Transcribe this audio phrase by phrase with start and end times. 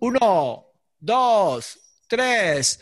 [0.00, 0.66] Uno,
[0.98, 1.78] dos,
[2.08, 2.80] tres.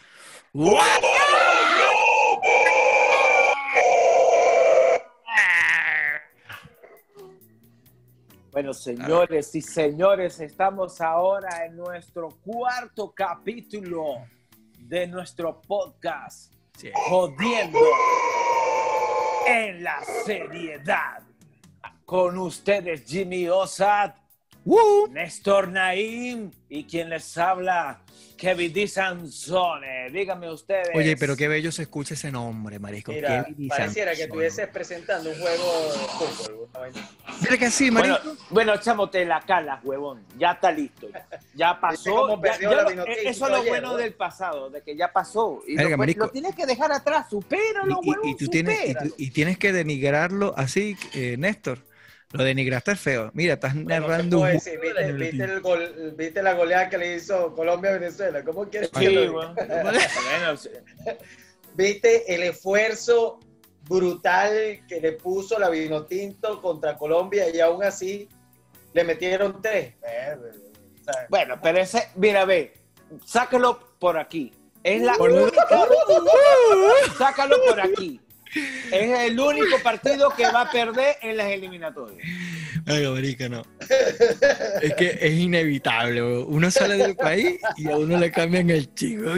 [8.51, 14.27] Bueno, señores y señores, estamos ahora en nuestro cuarto capítulo
[14.79, 16.91] de nuestro podcast, Sí.
[17.09, 17.79] Jodiendo
[19.47, 21.23] en la seriedad.
[22.05, 24.13] Con ustedes, Jimmy Osad,
[24.65, 25.09] ¡Woo!
[25.11, 28.01] Néstor Naim y quien les habla,
[28.39, 30.11] Kevin Di Sansone.
[30.11, 30.89] Díganme ustedes.
[30.95, 33.13] Oye, pero qué bello se escucha ese nombre, marisco.
[33.13, 37.59] Mira, pareciera que estuvieses presentando un juego de fútbol.
[37.59, 38.37] que sí, Bueno, marisco.
[38.51, 40.23] bueno, chamo, te la calas, huevón.
[40.39, 41.09] Ya está listo.
[41.55, 42.41] Ya pasó.
[42.43, 43.97] ya- ya la lo- Vinotinto eso es lo ayer, bueno ¿no?
[43.97, 45.63] del pasado, de que ya pasó.
[45.67, 48.83] Y lo, lo tienes que dejar atrás, supéralo, Y, y- huevón, y tú tienes, y,
[48.83, 49.15] tú- supéralo.
[49.19, 51.81] y tienes que denigrarlo así, eh, Néstor.
[52.35, 53.31] Lo denigraste es feo.
[53.33, 54.81] Mira, estás Bueno, ¿qué narrando decir?
[54.81, 58.43] ¿Viste, viste el gol- viste la goleada que le hizo Colombia a Venezuela?
[58.45, 59.07] ¿Cómo quieres Sí.
[59.29, 59.99] Bueno.
[61.77, 63.39] ¿Viste el esfuerzo
[63.89, 68.29] brutal que le puso la Vinotinto contra Colombia y aún así
[68.93, 69.95] le metieron tres?
[71.29, 72.75] Bueno, pero ese, mira, ve,
[73.25, 74.53] sácalo por aquí.
[74.83, 75.67] Es la única.
[77.19, 78.21] Sácalo por aquí.
[78.93, 82.27] Es el único partido que va a perder en las eliminatorias.
[82.87, 83.63] Ay, marica, no.
[84.83, 86.21] Es que es inevitable.
[86.21, 86.47] bro.
[86.47, 89.31] Uno sale del país y a uno le cambian el chico.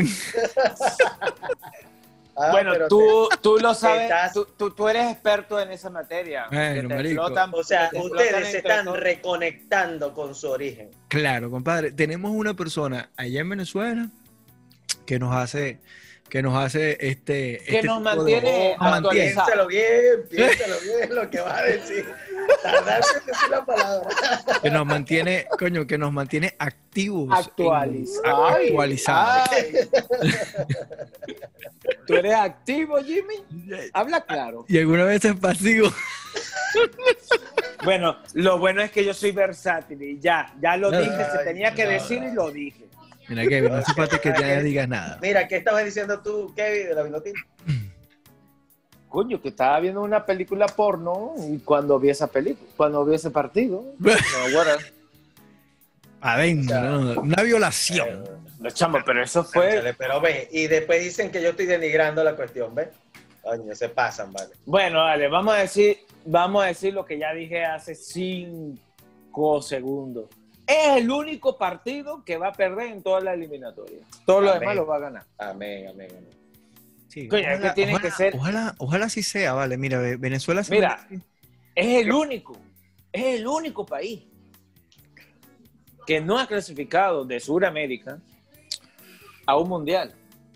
[2.37, 6.47] ah, bueno, tú, tú lo sabes, estás- tú, tú, tú eres experto en esa materia.
[6.51, 10.91] Bueno, te explotan- o sea, te ustedes se están reconectando con su origen.
[11.09, 11.93] Claro, compadre.
[11.93, 14.09] Tenemos una persona allá en Venezuela
[15.07, 15.81] que nos hace,
[16.29, 17.63] que nos hace este.
[17.67, 19.31] Que este nos de- mantiene mantiene.
[19.31, 19.47] actualizados.
[19.47, 22.07] Piénsalo bien, piénsalo bien lo que va a decir.
[22.63, 24.09] Tardarse en decir la palabra.
[24.63, 27.29] que nos mantiene, coño, que nos mantiene activos.
[27.29, 28.53] en- Actualizados.
[28.59, 28.75] Ay.
[32.07, 33.45] ¿Tú eres activo, Jimmy?
[33.93, 34.65] Habla claro.
[34.69, 35.93] Y alguna vez es pasivo.
[37.85, 41.45] Bueno, lo bueno es que yo soy versátil y ya, ya lo No, dije, se
[41.45, 41.91] tenía que no.
[41.91, 42.85] decir y lo dije.
[43.29, 45.19] Mira, Kevin, no hace falta que ya digas nada.
[45.21, 47.41] Mira, ¿qué estabas diciendo tú, Kevin, de la Vinotinto?
[49.09, 53.31] Coño, que estaba viendo una película porno y cuando vi esa película, cuando vi ese
[53.31, 54.11] partido, no,
[54.53, 54.73] bueno,
[56.21, 57.21] Adentro, ¿no?
[57.21, 58.25] una violación.
[58.59, 62.35] no, chamo, pero eso fue, Pero ve, y después dicen que yo estoy denigrando la
[62.35, 62.89] cuestión, ¿ves?
[63.43, 64.55] Coño, se pasan, vale.
[64.65, 70.27] bueno, dale, vamos a decir, vamos a decir lo que ya dije hace cinco segundos.
[70.67, 73.99] Es el único partido que va a perder en toda la eliminatoria.
[74.25, 75.25] Todo lo demás lo va a ganar.
[75.39, 76.31] Amén, amén, amén.
[77.09, 79.77] Sí, Coño, es que tiene ojalá, que ser- Ojalá, ojalá sí sea, vale.
[79.79, 81.07] Mira, ve- Venezuela se Mira.
[81.09, 81.25] merece-
[81.75, 82.59] Es el único,
[83.13, 84.25] es el único país
[86.07, 88.19] que no ha clasificado de Sudamérica
[89.47, 90.15] a un mundial.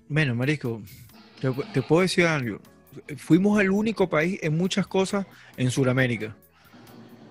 [0.09, 0.83] Bueno, Marisco,
[1.41, 2.59] te, te puedo decir algo.
[3.17, 6.37] Fuimos el único país en muchas cosas en Sudamérica.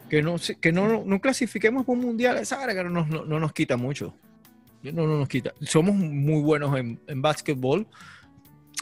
[0.10, 3.40] Que no, que no, no clasifiquemos por un mundial, esa verga no, nos- no- no
[3.40, 4.14] nos quita mucho.
[4.82, 5.54] No, no nos quita.
[5.62, 7.86] Somos muy buenos en, en básquetbol.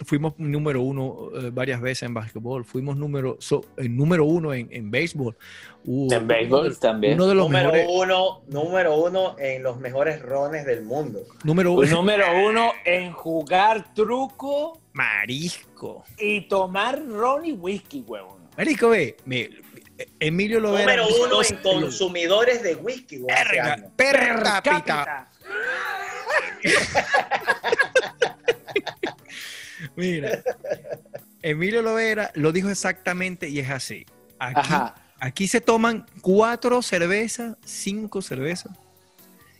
[0.05, 2.63] Fuimos número uno eh, varias veces en básquetbol.
[2.65, 5.35] Fuimos número, so- eh, número uno en, en béisbol.
[5.85, 7.13] Uh, En béisbol uno de- también.
[7.15, 7.87] Uno de los Número mejores.
[7.91, 11.21] uno, número uno en los mejores rones del mundo.
[11.43, 11.95] Número Un uno.
[11.95, 16.03] número uno en jugar truco Marisco.
[16.19, 18.37] y tomar ron y whisky, huevón.
[18.55, 19.17] Marisco, ve.
[19.25, 19.49] me-
[20.19, 20.95] Emilio Lovera.
[20.97, 23.91] Número uno en consumidores de whisky, Verga, años.
[23.95, 25.29] per cápita.
[29.95, 30.41] Mira,
[31.41, 34.05] Emilio Lovera lo dijo exactamente y es así.
[34.39, 34.95] Aquí, Ajá.
[35.19, 38.73] aquí se toman cuatro cervezas, cinco cervezas,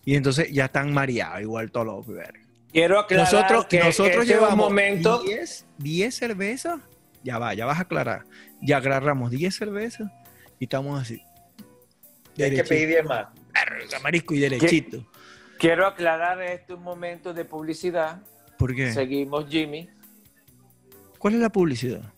[0.06, 2.40] y entonces ya están mareados, igual todos los verga.
[2.72, 6.80] Quiero aclarar Nosotros, que nosotros este llevamos momento 10, 10 cervezas,
[7.24, 8.26] ya va, ya vas a aclarar.
[8.62, 10.12] Ya agarramos 10 cervezas
[10.60, 11.22] y estamos así.
[12.36, 13.28] Y hay que pedir 10 más.
[14.04, 15.06] Marisco y derechito.
[15.58, 18.22] quiero aclarar este un momento de publicidad.
[18.58, 18.92] ¿Por qué?
[18.92, 19.90] Seguimos Jimmy.
[21.18, 22.14] ¿Cuál es la publicidad?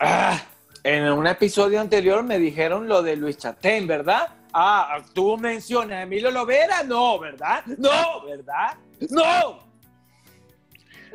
[0.00, 0.40] Ah,
[0.82, 4.28] en un episodio anterior me dijeron lo de Luis Chatén, ¿verdad?
[4.52, 7.64] Ah, tú mencionas a Emilio Lovera, no, ¿verdad?
[7.78, 8.76] No, ¿verdad?
[9.10, 9.68] No.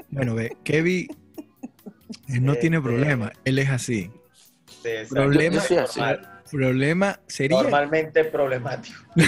[0.10, 1.08] Bueno, ve, Kevin,
[2.30, 4.12] él no Este- tiene problema, él es así.
[4.86, 5.16] Exacto.
[5.16, 5.64] Problema-.
[5.70, 7.62] Normal- Problema sería.
[7.62, 9.00] normalmente problemático.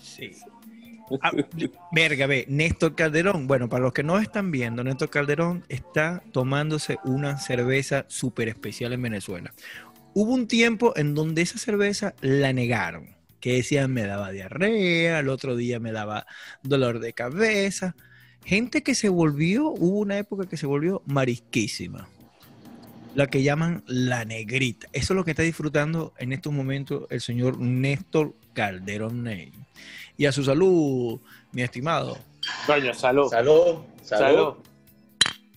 [0.00, 0.32] Sí.
[1.20, 1.32] Ah,
[1.92, 3.46] verga, ve, Néstor Calderón.
[3.46, 8.92] Bueno, para los que no están viendo, Néstor Calderón está tomándose una cerveza súper especial
[8.92, 9.52] en Venezuela.
[10.14, 13.16] Hubo un tiempo en donde esa cerveza la negaron.
[13.40, 16.26] que decían me daba diarrea, el otro día me daba
[16.62, 17.96] dolor de cabeza.
[18.44, 22.08] Gente que se volvió, hubo una época que se volvió marisquísima.
[23.14, 24.88] La que llaman la negrita.
[24.92, 29.52] Eso es lo que está disfrutando en estos momentos el señor Néstor Calderón Ney.
[30.16, 31.20] Y a su salud,
[31.52, 32.16] mi estimado.
[32.66, 33.28] Coño, salud.
[33.28, 34.28] Salud, salud.
[34.28, 34.54] Salud.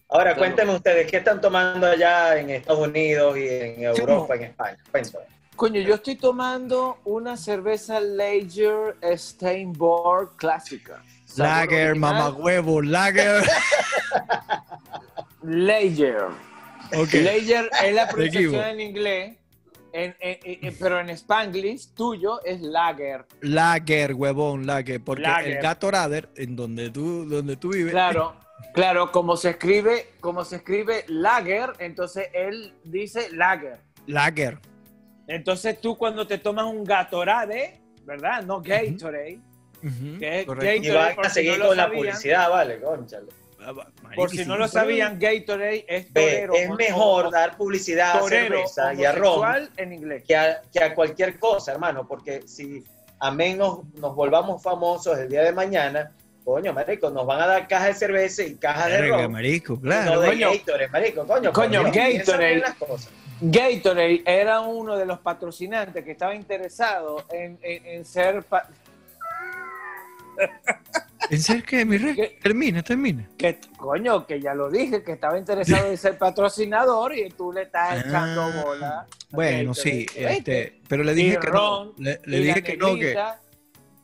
[0.10, 0.38] Ahora, Salud.
[0.38, 4.78] cuéntenme ustedes, ¿qué están tomando allá en Estados Unidos y en Europa, en España?
[4.92, 5.26] Cuéntame.
[5.56, 11.02] Coño, yo estoy tomando una cerveza Lager Steinborg clásica.
[11.38, 13.44] Lager, mamagüevo, Lager.
[15.44, 16.28] Lager.
[16.98, 17.14] Ok.
[17.14, 19.38] Lager es la pronunciación en inglés,
[19.94, 23.26] en- en- en- pero en Spanglish tuyo es Lager.
[23.42, 25.02] Lager, huevón, Lager.
[25.04, 25.58] Porque Lager.
[25.58, 28.36] el gato Rader, en donde tú, donde tú vives, Claro,
[28.74, 33.80] claro, como se escribe, como se escribe Lager, entonces él dice Lager.
[34.08, 34.60] Lager.
[35.28, 38.44] Entonces tú cuando te tomas un Gatorade, ¿verdad?
[38.44, 39.40] No Gatorade,
[40.20, 40.74] que es correcto.
[40.76, 43.28] Y Gatorade, van a seguir no con la publicidad, vale, conchale.
[43.68, 43.74] Ah,
[44.16, 46.48] por si no lo sabían, Gatorade es Ve,
[46.78, 50.24] mejor o- dar publicidad a torero cerveza y a ron en inglés.
[50.28, 52.84] que a, que a cualquier cosa, hermano, porque si
[53.20, 56.12] a menos nos volvamos famosos el día de mañana,
[56.44, 59.32] coño, marico, nos van a dar cajas de cerveza y cajas de ron.
[59.32, 60.22] marico, no claro.
[60.22, 60.52] de coño.
[60.52, 61.52] Gatorade, marico, coño.
[61.54, 62.38] Coño, piensa
[63.42, 64.22] Gatorade.
[64.26, 68.68] era uno de los patrocinantes que estaba interesado en, en- en ser pa-
[71.30, 72.16] ¿En serio que mi rey?
[72.16, 72.38] ¿Qué?
[72.42, 73.30] Termina, termina.
[73.38, 77.64] que coño que ya lo dije que estaba interesado en ser patrocinador y tú le
[77.64, 81.94] estás echando Ah, bola a Bueno, sí, este, pero le dije Y que ron, no.
[81.98, 82.96] Le, le Y la dije que no,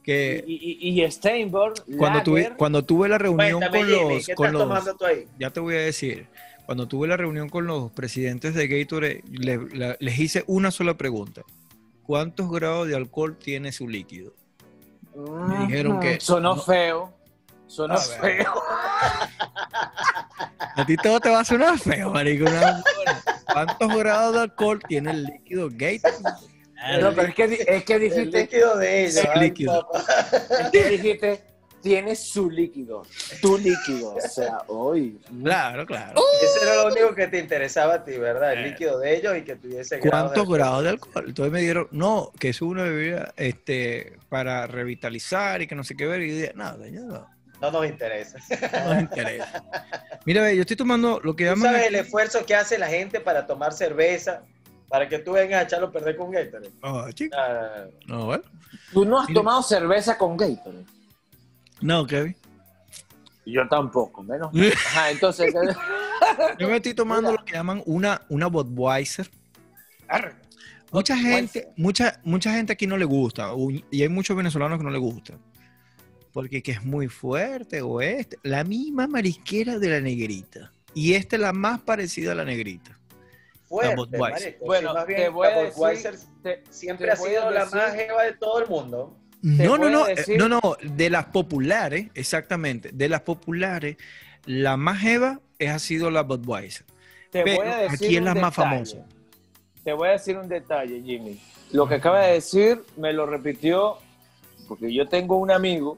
[0.03, 4.25] que, y, y, y Steinborg cuando, tuve, cuando tuve la reunión Cuéntame, con Jimmy, los,
[4.25, 5.25] ¿qué con estás los, tomando tú ahí?
[5.37, 6.27] ya te voy a decir,
[6.65, 10.95] cuando tuve la reunión con los presidentes de Gatorade, le- la- les hice una sola
[10.97, 11.43] pregunta.
[12.03, 14.33] ¿Cuántos grados de alcohol tiene su líquido?
[15.15, 16.61] Me dijeron que- sonó no.
[16.61, 17.13] feo
[17.67, 18.53] sonó A feo
[20.75, 22.45] A ti todo te va a sonar feo, marico.
[23.51, 26.01] ¿Cuántos grados de alcohol tiene el líquido Gatorade?
[27.01, 29.31] No, pero es que, es que El dijiste líquido de ella.
[29.33, 29.87] Ay, líquido.
[30.59, 31.43] es que dijiste
[31.81, 33.03] tiene su líquido
[33.41, 36.21] tu líquido o sea hoy Claro, claro.
[36.41, 38.53] Ese era lo único que te interesaba a ti, ¿verdad?
[38.53, 38.69] El Eh.
[38.69, 41.25] líquido de ellos y que tuviese ¿Cuántos grados de alcohol?
[41.27, 45.95] Entonces me dieron, no, que es una bebida este, para revitalizar y que no sé
[45.95, 46.21] qué ver.
[46.21, 47.27] Y yo dije, nada, ya no,
[47.61, 48.37] No nos interesa.
[48.85, 49.63] no nos interesa.
[50.25, 51.71] Mira, ve, yo estoy tomando lo que ¿Tú llaman.
[51.73, 54.43] sabes el esfuerzo que hace la gente para tomar cerveza
[54.89, 56.71] para que tú vengas a echarlo a perder con Gatorade?
[56.83, 57.35] Ah, chico.
[57.37, 58.43] Ah, No, bueno.
[58.93, 59.39] tú no has Mira.
[59.39, 60.85] tomado cerveza con Gatorade
[61.81, 62.35] No, Kevin.
[63.45, 64.51] yo tampoco menos
[64.85, 65.53] Ajá, entonces
[66.59, 69.29] Yo me estoy tomando lo que llaman una, una Budweiser.
[70.91, 73.51] Mucha gente, mucha, mucha gente aquí no le gusta,
[73.89, 75.37] y hay muchos venezolanos que no le gusta.
[76.33, 78.37] Porque que es muy fuerte, o este.
[78.43, 80.71] La misma marisquera de la negrita.
[80.93, 82.97] Y esta es la más parecida a la negrita.
[83.67, 84.31] fuerte, Budweiser.
[84.31, 84.65] marico.
[84.65, 87.93] Bueno, bien, te voy la a decir- Budweiser te- siempre te ha sido la más
[87.95, 89.17] jeva de todo el mundo.
[89.41, 93.97] No, no, no, eh, decir- no, no, de las populares, exactamente, de las populares,
[94.45, 96.85] la más jeva es, ha sido la Budweiser.
[97.31, 98.97] te voy a decir aquí es la más famosa.
[99.83, 101.39] Te voy a decir un detalle, Jimmy.
[101.71, 103.97] Lo que acaba de decir me lo repitió
[104.67, 105.97] porque yo tengo un amigo,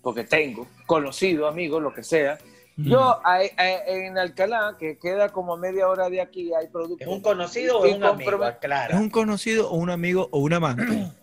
[0.00, 2.38] porque tengo, conocido amigo, lo que sea.
[2.76, 7.00] Yo hay- hay- en Alcalá, que queda como a media hora de aquí, hay productos.
[7.00, 8.30] ¿Es un conocido o un amigo?
[8.30, 8.56] compro-
[8.90, 10.84] ¿Es un conocido o un amigo o un amante?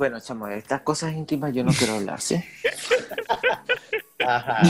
[0.00, 2.42] Bueno, chamo, de estas cosas íntimas yo no quiero hablar, ¿sí?
[4.18, 4.62] Ajá.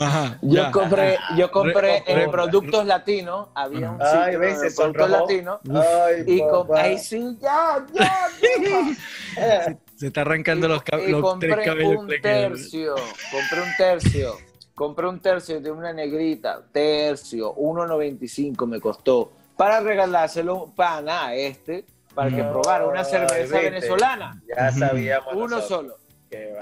[0.00, 0.70] Ajá, Yo ya.
[0.72, 5.08] compré, yo compré Re- en productos latinos, había un Ay, sitio ves, de se productos
[5.08, 6.82] latinos, Ay, y com- papá.
[6.82, 8.28] ahí sí, ya, ya,
[9.36, 9.76] ya.
[9.94, 11.96] Se está arrancando los, cab- los compré tres cabellos.
[12.00, 12.96] un tercio,
[13.30, 14.40] compré un tercio,
[14.74, 21.84] compré un tercio de una negrita, tercio, 1.95 me costó, para regalárselo pana a este,
[22.14, 23.58] para que probara una cerveza viste.
[23.70, 25.34] venezolana, Ya sabíamos.
[25.34, 25.98] uno nosotros solo.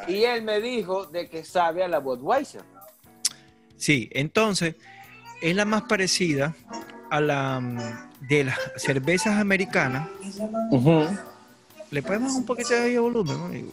[0.08, 2.62] Y él me dijo de que sabe a la Budweiser.
[3.76, 4.74] Sí, entonces
[5.40, 6.54] es la más parecida
[7.10, 10.08] a la mm, de las cervezas americanas.
[11.90, 13.72] ¿Le podemos un poquito de volumen, amigo?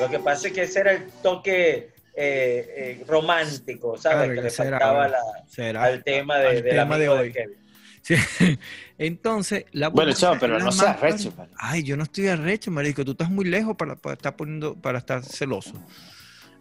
[0.00, 4.18] Lo que pasa es que ese era el toque eh, eh, romántico, ¿sabes?
[4.18, 5.18] Claro, que le será, faltaba la-
[5.48, 5.84] Será.
[5.84, 7.32] al tema de, Al del tema de hoy.
[7.32, 7.56] Kevin.
[8.02, 8.14] Sí.
[9.02, 11.32] Entonces, la Bueno, chavo, pero no seas recho.
[11.56, 13.02] Ay, yo no estoy arrecho, marico.
[13.04, 15.72] Tú estás muy lejos para, para estar poniendo, para estar celoso.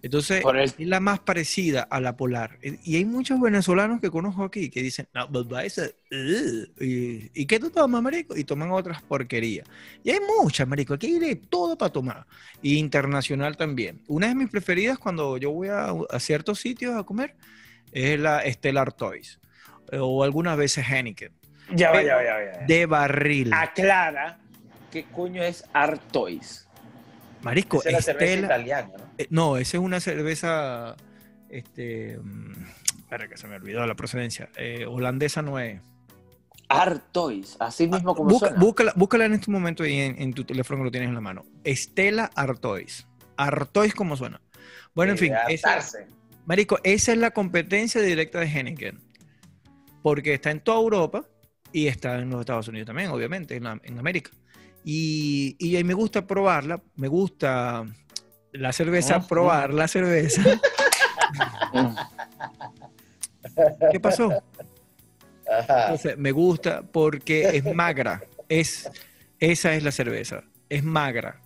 [0.02, 2.58] Entonces, el- es la más parecida a la polar.
[2.62, 6.70] Eh, Y hay muchos venezolanos que conozco aquí que dicen, no, Budweiser, ugh".
[6.82, 8.38] y, ¿y qué tú tomas, marico?
[8.38, 9.68] Y toman otras porquerías.
[10.04, 10.94] Y hay muchas, marico.
[10.94, 12.26] Aquí hay de todo para tomar.
[12.62, 14.02] Y internacional también.
[14.08, 17.36] Una de mis preferidas cuando yo voy a, a ciertos sitios a comer
[17.92, 19.40] es la Stellar Toys.
[19.92, 21.34] O algunas veces Heineken.
[21.76, 22.66] Ya va, ya va, ya va, ya va.
[22.66, 23.54] De barril.
[23.54, 24.38] Aclara
[24.92, 26.68] qué coño es Artois.
[27.42, 29.04] Marico, Esa es la cerveza italiana, ¿no?
[29.18, 30.96] Eh, No, esa es una cerveza.
[31.50, 32.18] Este.
[32.22, 32.66] mm,
[33.00, 34.50] Espera que se me olvidó la procedencia.
[34.58, 35.82] Eh, holandesa no es.
[36.68, 38.60] Artois, así mismo como Busca- suena.
[38.64, 41.22] búscala, búscala en este momento y en, en tu teléfono que lo tienes en la
[41.22, 41.44] mano.
[41.64, 43.08] Estela Artois.
[43.38, 44.40] Artois, como suena?
[44.94, 45.34] Bueno, en fin.
[45.48, 45.80] esa-
[46.46, 49.00] marico, esa es la competencia directa de Heineken.
[50.04, 51.26] Porque está en toda Europa
[51.74, 54.32] y está en los Estados Unidos también, obviamente, en, la- en América.
[54.84, 57.86] Y, y mí me gusta probarla, me gusta
[58.54, 60.42] la cerveza, probar la cerveza.
[63.92, 64.30] ¿Qué pasó?
[65.48, 68.22] Entonces, me gusta porque es magra.
[68.48, 68.90] Es,
[69.40, 70.44] esa es la cerveza.
[70.70, 71.42] Es magra.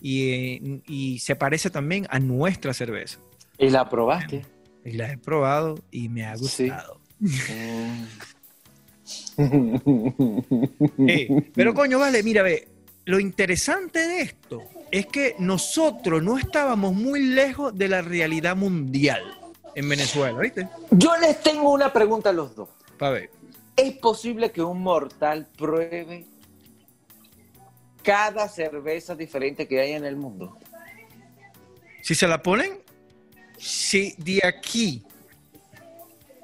[0.00, 3.18] Y, y se parece también a nuestra cerveza.
[3.58, 4.44] ¿Y la probaste?
[4.84, 6.68] Y la he probado y me ha Sí.
[6.68, 7.00] gustado.
[7.20, 8.04] Mm.
[11.06, 12.68] Eh, pero coño, vale, mira, ve,
[13.04, 19.22] lo interesante de esto es que nosotros no estábamos muy lejos de la realidad mundial
[19.74, 20.68] en Venezuela, ¿viste?
[20.90, 22.68] Yo les tengo una pregunta a los dos.
[22.98, 23.30] Pa' ver.
[23.76, 26.26] ¿Es posible que un mortal pruebe
[28.02, 30.56] cada cerveza diferente que hay en el mundo?
[32.02, 32.80] Si se la ponen,
[33.56, 35.02] si de aquí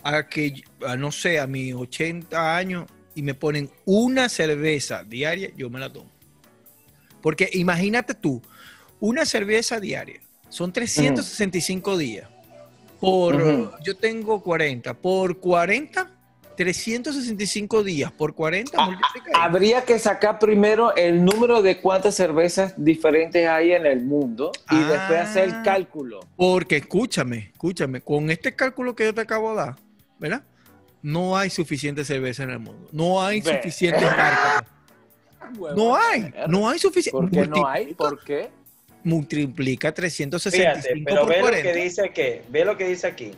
[0.04, 2.84] a que, a no sé, a mis 80 años
[3.14, 6.10] y me ponen una cerveza diaria, yo me la tomo.
[7.22, 8.42] Porque imagínate tú,
[9.00, 12.28] una cerveza diaria, son 365 días.
[13.00, 16.10] Por, yo tengo 40, por 40,
[16.56, 18.98] 365 días, por 40, Ah.
[19.34, 24.74] Habría que sacar primero el número de cuántas cervezas diferentes hay en el mundo y
[24.76, 24.88] Ah.
[24.90, 26.20] después hacer el cálculo.
[26.36, 29.76] Porque escúchame, escúchame, con este cálculo que yo te acabo de dar,
[30.18, 30.44] ¿verdad?
[31.02, 32.88] No hay suficiente cerveza en el mundo.
[32.92, 33.56] No hay Ve.
[33.56, 34.64] suficientes marcas.
[35.76, 37.20] No hay, no hay suficiente.
[37.20, 37.94] ¿Por qué no hay?
[37.94, 38.50] ¿Por qué?
[39.04, 41.62] Multiplica Fíjate, 365 pero por ve lo 40.
[41.62, 42.48] que dice aquí.
[42.48, 43.32] Ve lo que dice aquí.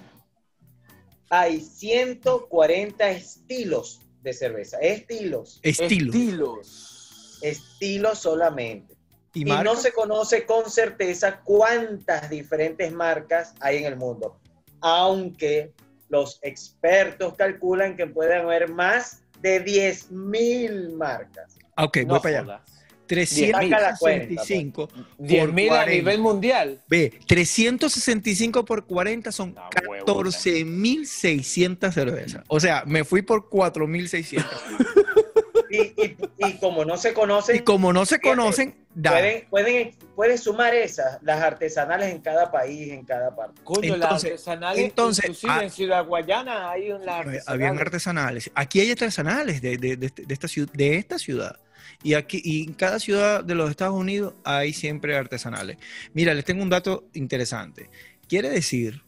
[1.29, 4.79] Hay 140 estilos de cerveza.
[4.79, 5.59] Estilos.
[5.63, 6.15] Estilos.
[6.15, 7.39] Estilos.
[7.43, 8.97] Estilos solamente.
[9.35, 14.41] Y, no se conoce con certeza cuántas diferentes marcas hay en el mundo.
[14.81, 15.75] Aunque
[16.09, 21.59] los expertos calculan que pueden haber más de 10.000 marcas.
[21.75, 22.45] Ah, Ok, voy No para allá.
[22.45, 22.61] jodas.
[23.09, 24.89] Saca la cuenta, 365.
[25.19, 25.87] 10.000 a 40.
[25.87, 26.81] nivel mundial.
[26.89, 32.43] Ve, 365 por 40 son Una 14.600 cervezas.
[32.49, 34.45] O sea, me fui por 4.600.
[35.71, 39.91] Y, y- y como no se conocen, Y como no se Fíjate, conocen, pueden, pueden,
[40.15, 43.61] pueden sumar esas, las artesanales en cada país, en cada parte.
[43.65, 47.49] Coño, Entonces- las artesanales, entonces, inclusive ah, en Ciudad Guayana hay unas artesanales.
[47.49, 48.51] Habían artesanales.
[48.55, 51.57] Aquí hay artesanales de, de- de de esta, ciu- de esta ciudad.
[52.03, 55.79] Y aquí y en cada ciudad de los Estados Unidos hay siempre artesanales.
[56.15, 57.89] Mira, les tengo un dato interesante.
[58.29, 59.03] Quiere decir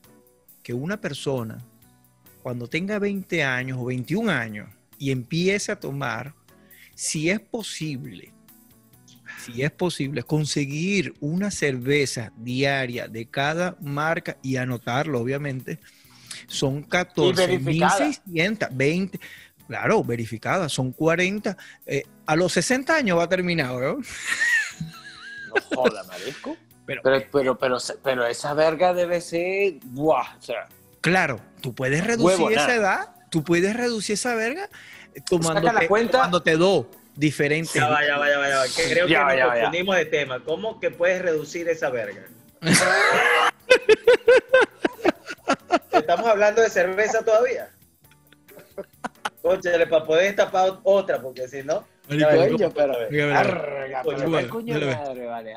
[0.62, 1.58] que una persona,
[2.42, 6.34] cuando tenga 20 años o 21 años y empiece a tomar,
[6.98, 8.32] si es posible,
[9.44, 15.78] si es posible, conseguir una cerveza diaria de cada marca y anotarlo, obviamente,
[16.48, 18.08] son verificada.
[18.10, 19.20] 14.600, 20,
[19.68, 21.56] claro, verificada, son 40.
[21.86, 23.98] eh, a los 60 años va a terminar, ¿no?
[23.98, 26.56] No joda, marisco.
[26.84, 29.74] Pero, Pero, pero, pero, pero esa verga debe ser.
[29.84, 30.66] Buah, o sea,
[31.02, 32.74] claro, tú puedes reducir Huevo, esa nada.
[32.74, 34.70] edad, tú puedes reducir esa verga eh,
[35.22, 36.12] tomándote, Saca la cuenta.
[36.12, 37.72] tomándote dos diferentes.
[37.74, 39.60] Ya va, ya va, ya va, ya va, que creo Ya que ya nos ya.
[39.62, 40.40] confundimos de tema.
[40.44, 42.22] ¿Cómo que puedes reducir esa verga?
[45.92, 47.70] ¿Estamos hablando de cerveza todavía?
[49.42, 51.84] Para poder destapar otra, porque si no...
[52.08, 52.94] Marico, coño, pero.
[53.36, 55.54] Arga, pero coño madre, vale.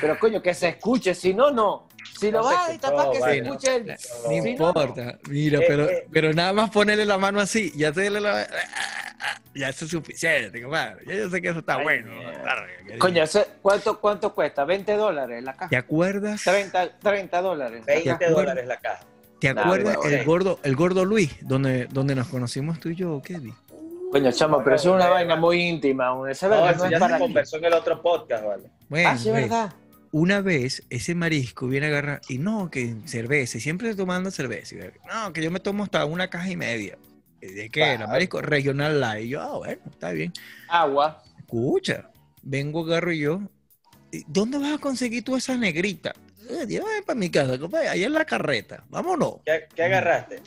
[0.00, 1.88] Pero coño, que se escuche, si no, no.
[2.18, 3.86] Si No lo se vas a tapar, que se escuche el.
[3.86, 6.06] No No, no, importa, mira, Eh, pero, eh.
[6.12, 8.46] pero nada más ponerle la mano así, ya te la,
[9.54, 11.04] ya eso es suficiente, compadre.
[11.06, 12.12] Ya yo sé que eso está Ay, bueno.
[12.98, 13.24] Coño,
[13.60, 14.64] ¿cuánto, ¿cuánto cuesta?
[14.64, 15.78] ¿20 dólares la ¿Te caja?
[15.78, 16.42] acuerdas?
[16.44, 17.84] 30, 30 dólares.
[17.86, 18.34] 20 acuerdas?
[18.34, 19.04] dólares la caja.
[19.40, 23.20] ¿Te Nah, acuerdas el gordo, el gordo Luis, donde, donde nos conocimos tú y yo,
[23.22, 23.54] Kevin?
[24.12, 26.12] Coño, chamo, pero eso es una vaina muy íntima.
[26.30, 28.70] Esa No, verga eso no es ya para se conversó en el otro podcast, ¿vale?
[28.90, 29.72] Bueno, Ah, sí, ve, verdad.
[30.12, 34.74] una vez ese marisco viene a agarrar y no, que cerveza, y siempre tomando cerveza.
[34.74, 34.78] y
[35.08, 36.98] No, que yo me tomo hasta una caja y media.
[37.40, 38.06] ¿De qué era?
[38.06, 39.24] Marisco regional light.
[39.24, 40.32] Y yo, ah, bueno, está bien.
[40.68, 41.22] Agua.
[41.38, 42.10] Escucha,
[42.42, 43.40] vengo, agarro yo.
[44.12, 46.12] ¿y ¿Dónde vas a conseguir tú esas negritas?
[46.50, 48.84] Eh, Llévame para mi casa, compadre, ahí en la carreta.
[48.90, 49.36] Vámonos.
[49.46, 50.40] ¿Qué, qué agarraste?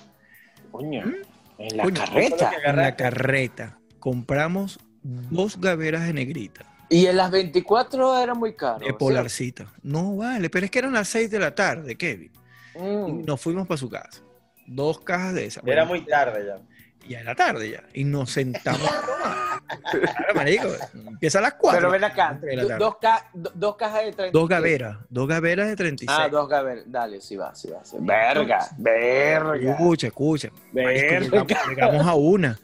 [0.72, 1.04] Coño.
[1.08, 1.35] ¿Mm?
[1.58, 2.52] En la Coño, carreta.
[2.52, 8.56] ¿qué En la carreta compramos dos gaveras de negrita, Y en las 24 era muy
[8.56, 8.86] caro.
[8.86, 9.66] de polarcita.
[9.84, 12.32] No vale, pero es que eran las 6 de la tarde, Kevin.
[12.76, 13.08] Mm.
[13.22, 14.22] Y nos fuimos para su casa.
[14.68, 15.64] Dos cajas de esas.
[15.66, 16.60] Era Bueno, muy tarde ya.
[17.08, 17.84] Ya era tarde ya.
[17.94, 19.46] Y nos sentamos a tomar.
[19.90, 21.80] Claro, marico, empieza a las 4.
[21.80, 24.38] Pero ven acá, la dos, ca- do- dos cajas de 30.
[24.38, 26.18] Dos gaveras, dos gaveras de 36.
[26.22, 26.84] Ah, dos gaveras.
[26.88, 27.84] Dale, sí va, sí va.
[27.84, 27.98] sí.
[28.00, 29.72] Verga, verga.
[29.72, 30.50] Escucha, escucha.
[30.72, 31.20] Marico, Verga.
[31.42, 32.60] llegamos, llegamos a una.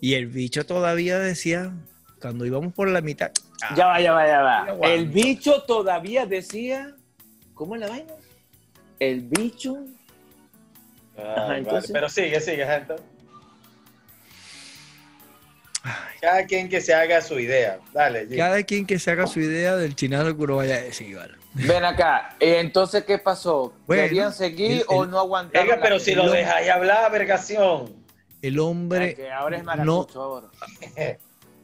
[0.00, 1.72] Y el bicho todavía decía,
[2.20, 3.30] cuando íbamos por la mitad,
[3.62, 4.66] ah, Ya va, ya va, ya va.
[4.88, 6.94] El bicho todavía decía.
[7.54, 8.12] ¿Cómo es la vaina?
[8.98, 9.76] El bicho.
[11.18, 11.58] Ah, vale.
[11.58, 12.94] entonces- Pero sigue, sigue, gente.
[16.20, 17.78] Cada quien que se haga su idea.
[17.92, 18.36] Dale, Jim.
[18.36, 21.34] cada quien que se haga su idea del chinado del curo vaya a decir, vale.
[21.54, 22.36] Ven acá.
[22.38, 23.74] eh, Entonces, ¿qué pasó?
[23.86, 25.68] Bueno, ¿Querían seguir el- o no aguantaron?
[25.68, 27.94] Venga, pero si lo dejáis hablar, vergación.
[28.42, 30.46] El hombre, que ahora es no, ahora.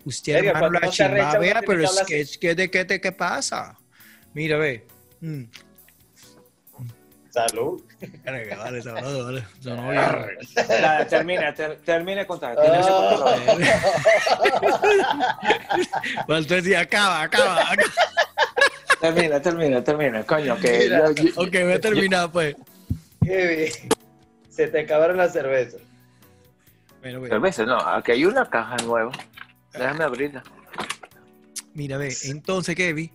[0.04, 2.38] usted hermano la no se arrecha, chimba, uno vea, tiene pero que es que, es
[2.38, 3.78] que de qué te qué pasa.
[4.34, 4.86] Mira, ve.
[5.20, 5.44] Mm.
[7.36, 7.82] Salud.
[8.24, 9.44] Vale, vale, vale.
[9.60, 10.02] Sonó bien.
[10.66, 12.56] Dale, termina, ter- termina de contar.
[12.56, 13.16] termina de Ah.
[14.56, 14.86] contar.
[16.28, 17.92] Walter dice, acaba, acaba, acaba.
[19.00, 20.22] Termina, termina, termina.
[20.24, 20.78] Coño, que.
[20.78, 21.12] Mira.
[21.12, 22.56] yo- yo- Ok, voy a terminar, pues.
[23.22, 23.72] Qué bien.
[24.48, 25.80] Se te acabaron las cervezas.
[27.02, 27.28] Bueno, ve.
[27.28, 29.12] Cerveza, no, aquí hay una caja nueva.
[29.74, 30.42] Déjame abrirla.
[31.74, 33.10] Mira, ve, entonces, Kevin,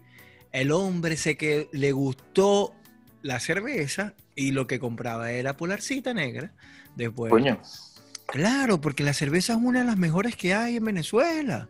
[0.52, 2.76] el hombre sé que le gustó
[3.22, 6.52] la cerveza y lo que compraba era polarcita negra.
[6.96, 7.62] Después, Coño.
[8.26, 11.68] claro, porque la cerveza es una de las mejores que hay en Venezuela.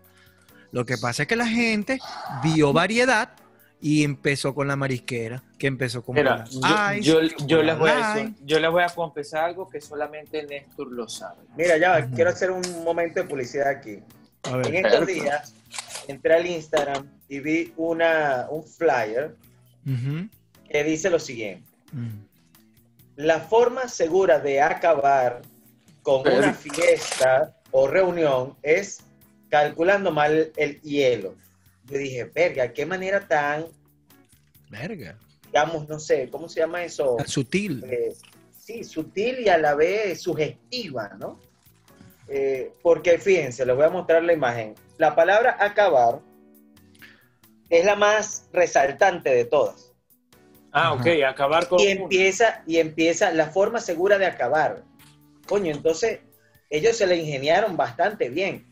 [0.72, 2.00] Lo que pasa es que la gente
[2.44, 3.32] vio variedad
[3.82, 6.46] y empezó con la marisquera, que empezó con Mira,
[7.02, 9.82] yo, Ice, yo, yo les voy a decir, yo les voy a confesar algo que
[9.82, 11.42] solamente Néstor lo sabe.
[11.58, 14.00] Mira, ya, quiero hacer un momento de publicidad aquí.
[14.44, 15.54] A En estos días
[16.08, 19.36] entré al Instagram y vi una, un flyer
[20.72, 21.70] que dice lo siguiente.
[21.92, 22.26] mm.
[23.18, 25.42] La forma segura de acabar
[26.02, 29.02] con Pero- una fiesta o reunión es
[29.50, 31.36] calculando mal el hielo.
[31.86, 33.66] Yo dije, verga, qué manera tan,
[34.70, 37.18] Verga, digamos, no sé, ¿cómo se llama eso?
[37.18, 37.84] tan sutil.
[37.84, 38.14] Eh,
[38.58, 41.38] sí, sutil y a la vez sugestiva, ¿no?
[42.30, 44.74] Eh, porque fíjense, les voy a mostrar la imagen.
[44.98, 46.22] La palabra acabar
[47.70, 49.91] es la más resaltante de todas.
[50.72, 51.80] Ah, ok, acabar con.
[51.80, 54.84] Y empieza, y empieza la forma segura de acabar.
[55.48, 56.20] Coño, entonces
[56.70, 58.68] ellos se le ingeniaron bastante bien.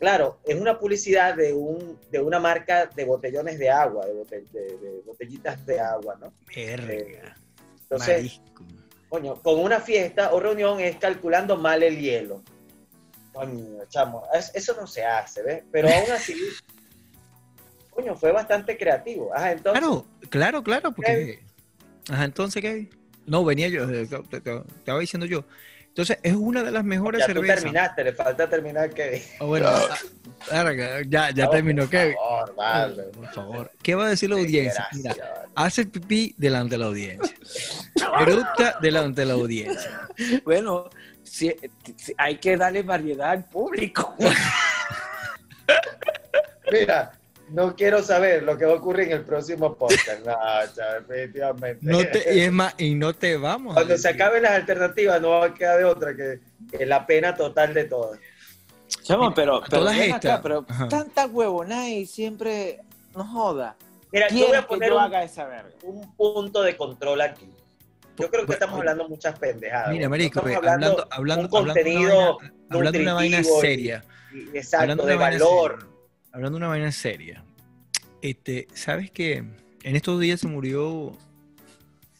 [0.00, 4.76] Claro, es una publicidad de, un, de una marca de botellones de agua, de, de-
[4.78, 6.32] de botellitas de agua, ¿no?
[6.54, 7.36] Verga.
[7.82, 8.64] Entonces, marisco.
[9.08, 12.42] coño, con una fiesta o reunión es calculando mal el hielo.
[13.32, 15.62] Coño, chamo, es- eso no se hace, ¿ves?
[15.70, 16.34] Pero aún así,
[17.94, 19.30] coño, fue bastante creativo.
[19.34, 21.40] Ajá, entonces, Claro, claro, claro, porque...
[22.10, 22.88] Ajá, entonces, ¿qué?
[23.26, 25.44] No, venía yo, eh, te, te- te estaba diciendo yo.
[25.86, 27.60] Entonces, es una de las mejores ya tú cervezas.
[27.62, 29.22] terminaste, le falta terminar que...
[29.38, 29.68] Ah, bueno,
[30.50, 30.72] ah,
[31.06, 32.14] ya, ya terminó, Kevin.
[32.14, 33.02] Por favor, vale.
[33.04, 33.70] Por favor.
[33.82, 34.88] ¿Qué va a decir la audiencia?
[34.92, 35.14] Mira,
[35.54, 37.36] hace pipí delante de la audiencia.
[38.20, 40.08] Eructa delante de la audiencia.
[40.44, 40.88] Bueno,
[41.22, 41.54] sí,
[42.18, 44.14] hay que darle variedad al público.
[46.70, 47.12] Mira,
[47.52, 50.24] no quiero saber lo que va a ocurrir en el próximo podcast.
[50.26, 50.36] No,
[51.06, 51.78] definitivamente.
[51.82, 53.74] No te, y es más, y no te vamos.
[53.74, 57.34] Cuando se acaben las alternativas, no va a quedar de otra que, que la pena
[57.34, 58.18] total de todas.
[59.02, 60.16] Chamo, pero, pero, todas estas.
[60.24, 60.88] acá, pero Ajá.
[60.88, 62.80] tanta huevonada y siempre
[63.14, 63.76] no joda.
[64.12, 65.70] Mira, yo voy ¿Quién a poner un, haga esa verga?
[65.82, 67.48] un punto de control aquí.
[68.18, 69.88] Yo creo que Bueno, estamos hablando muchas pendejadas.
[69.90, 70.10] Mira, ¿no?
[70.10, 73.14] marico, estamos ve, hablando, hablando, hablando, un hablando de una contenido vaina- hablando de una
[73.14, 74.04] vaina seria.
[74.34, 75.78] y- exacto, hablando de valor.
[75.80, 75.91] seria,
[76.32, 77.44] hablando de una vaina seria.
[78.20, 79.44] Este, ¿sabes que
[79.82, 81.16] En estos días se murió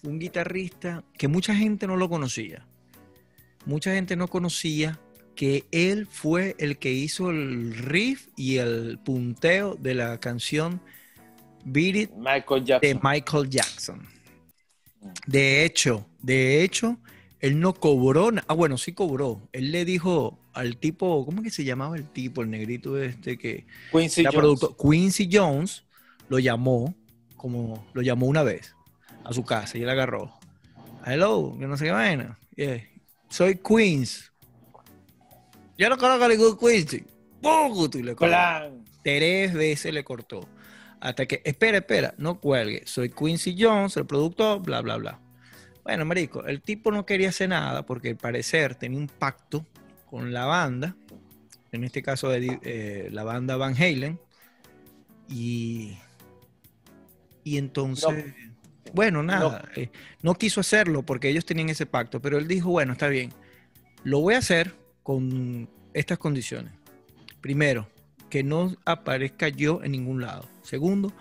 [0.02, 2.66] un guitarrista que mucha gente no lo conocía.
[3.64, 4.98] Mucha gente no conocía
[5.36, 10.80] que él fue el que hizo el riff y el punteo de la canción
[11.64, 13.00] Beat It Michael de.
[13.02, 14.06] Michael Jackson.
[15.26, 16.98] De hecho, de hecho,
[17.42, 18.30] él no cobró.
[18.46, 19.42] Ah, bueno, sí cobró.
[19.52, 23.66] Él le dijo al tipo, ¿cómo que se llamaba el tipo, el negrito este que
[23.90, 24.60] Quincy Jones.
[24.80, 25.84] Quincy Jones
[26.28, 26.94] lo llamó
[27.36, 28.76] como lo llamó una vez
[29.24, 30.32] a su casa y él agarró.
[31.04, 32.38] Hello, yo no sé qué vaina.
[32.54, 32.80] Yeah.
[33.28, 34.32] Soy Queens.
[35.76, 36.94] Yo no conozco a ningún Queens.
[36.94, 38.36] Y le cortó.
[39.02, 40.48] Tres veces le cortó.
[41.00, 42.82] Hasta que, espera, espera, no cuelgue.
[42.86, 45.18] Soy Quincy Jones, el productor, bla, bla, bla.
[45.84, 49.66] Bueno, marico, el tipo no quería hacer nada porque al parecer tenía un pacto
[50.08, 50.94] con la banda,
[51.72, 54.20] en este caso de, eh, la banda Van Halen,
[55.28, 55.96] y,
[57.42, 58.34] y entonces,
[58.92, 59.90] bueno, nada, eh,
[60.20, 63.32] no quiso hacerlo porque ellos tenían ese pacto, pero él dijo, bueno, está bien,
[64.04, 66.72] lo voy a hacer con estas condiciones.
[67.40, 67.88] Primero,
[68.30, 70.48] que no aparezca yo en ningún lado.
[70.62, 71.12] Segundo,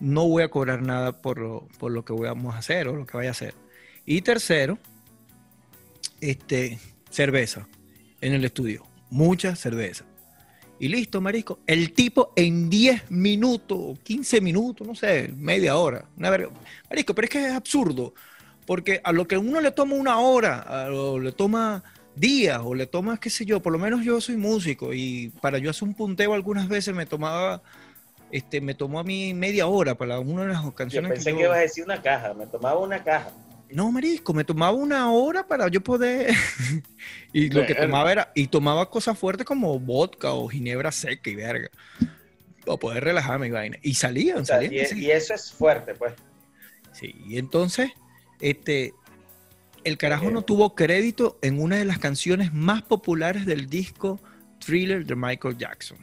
[0.00, 3.06] no voy a cobrar nada por lo, por lo que vamos a hacer o lo
[3.06, 3.54] que vaya a hacer.
[4.04, 4.78] Y tercero,
[6.20, 6.78] este,
[7.10, 7.66] cerveza
[8.20, 8.84] en el estudio.
[9.10, 10.04] Mucha cerveza.
[10.78, 11.60] Y listo, marisco.
[11.66, 16.06] El tipo en 10 minutos, 15 minutos, no sé, media hora.
[16.16, 16.48] Una verga.
[16.90, 18.14] Marisco, pero es que es absurdo.
[18.66, 21.82] Porque a lo que uno le toma una hora, a lo le toma
[22.14, 25.58] días o le toma, qué sé yo, por lo menos yo soy músico y para
[25.58, 27.62] yo hacer un punteo algunas veces me tomaba,
[28.30, 31.36] este, me tomó a mí media hora para una de las Yo canciones pensé yo-
[31.38, 33.30] que ibas a decir una caja, me tomaba una caja.
[33.74, 36.34] No, marisco, me tomaba una hora para yo poder.
[37.32, 38.32] y lo que tomaba era.
[38.34, 41.68] Y tomaba cosas fuertes como vodka o ginebra seca y verga.
[42.64, 43.78] Para poder relajarme y vaina.
[43.82, 44.84] Y salían, O sea, salían.
[44.84, 45.00] y, sí.
[45.00, 46.12] y eso es fuerte, pues.
[46.92, 47.90] Sí, y entonces,
[48.40, 48.94] este.
[49.84, 54.20] El carajo no tuvo crédito en una de las canciones más populares del disco
[54.64, 55.98] Thriller de Michael Jackson.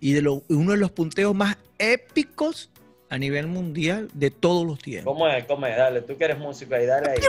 [0.00, 2.70] Y de lo- uno de los punteos más épicos
[3.10, 5.12] a nivel mundial de todos los tiempos.
[5.12, 5.44] ¿Cómo es?
[5.44, 5.76] ¿Cómo es?
[5.76, 7.18] Dale, tú que eres músico ahí, dale ahí.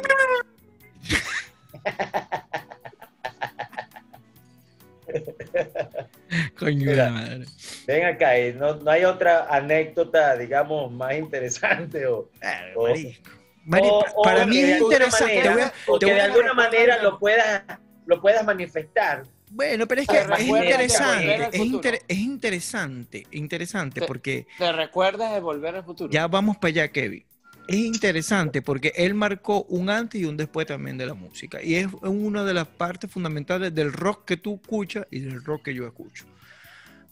[6.60, 7.10] Coño, Mira.
[7.10, 7.46] madre.
[7.88, 12.30] Ven acá, no, no hay otra anécdota, digamos, más interesante o,
[12.76, 13.30] O- marisco.
[13.66, 15.36] Mari- o- o para que mí es interesante.
[15.36, 17.64] manera- te voy a- o te que voy de a- alguna manera lo puedas,
[18.06, 19.24] lo puedas manifestar.
[19.52, 25.34] Bueno, pero es que es interesante, es, inter- es interesante, interesante Te- porque ¿Te recuerdas
[25.34, 26.12] de volver al futuro?
[26.12, 27.26] ya vamos para allá, Kevin.
[27.68, 31.62] Es interesante porque él marcó un antes y un después también de la música.
[31.62, 35.66] Y es una de las partes fundamentales del rock que tú escuchas y del rock
[35.66, 36.26] que yo escucho.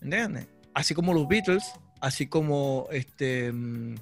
[0.02, 0.48] ¿Entiendes?
[0.74, 1.64] Así como los Beatles,
[2.02, 3.96] así como este mm,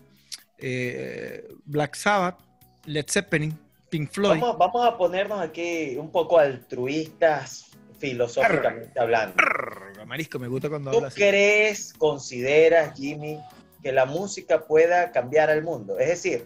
[0.60, 2.40] eh, Black Sabbath,
[2.86, 3.58] Led Zeppelin,
[3.90, 4.40] Pink Floyd.
[4.40, 7.66] Vamos, vamos a ponernos aquí un poco altruistas,
[8.00, 9.36] filosóficamente hablando.
[9.36, 11.22] Brr, Marisco, me gusta cuando ¿Tú hablas así.
[11.22, 13.40] crees, consideras, Jimmy,
[13.82, 15.98] que la música pueda cambiar al mundo?
[16.00, 16.46] Es decir,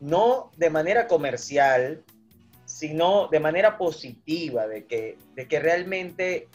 [0.00, 2.02] no de manera comercial,
[2.64, 6.48] sino de manera positiva, de que, de que realmente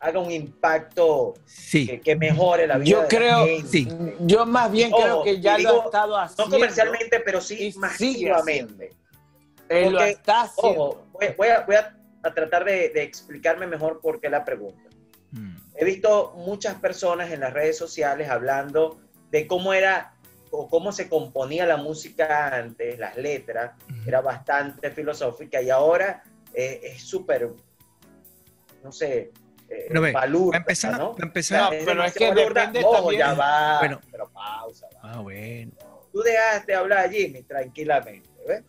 [0.00, 1.86] haga un impacto Sí.
[1.86, 2.90] que, que mejore la vida.
[2.90, 3.68] Yo de la creo- gente.
[3.68, 3.88] Sí.
[4.20, 6.44] Yo más bien Ojo, creo que ya lo ha estado haciendo.
[6.44, 8.90] No comercialmente, pero sí masivamente.
[9.68, 10.82] Él lo está haciendo.
[10.82, 11.96] Ojo, voy, voy a, voy a-
[12.26, 14.88] a tratar de, de explicarme mejor por qué la pregunta.
[15.32, 15.56] Mm.
[15.76, 20.14] He visto muchas personas en las redes sociales hablando de cómo era
[20.50, 23.72] o cómo se componía la música antes, las letras,
[24.06, 26.22] era bastante filosófica y ahora
[26.54, 27.50] eh, es súper,
[28.82, 29.32] no sé,
[29.68, 31.12] eh, Bueno, ve, balurda, para empezar- ¿no?
[31.12, 32.60] para empezar- Ya, No, pero es que balurda.
[32.60, 34.00] depende Ojo, también- ya va, Bueno.
[34.10, 35.00] pero pausa, va.
[35.02, 35.72] Ah, bueno.
[36.12, 38.62] Tú dejaste hablar a Jimmy tranquilamente, ¿ves?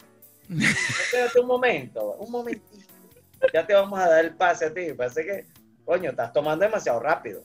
[0.49, 2.76] Espérate un momento, un momentito.
[3.53, 4.93] Ya te vamos a dar el pase a ti.
[4.93, 5.45] Parece que,
[5.85, 7.43] coño, estás tomando demasiado rápido.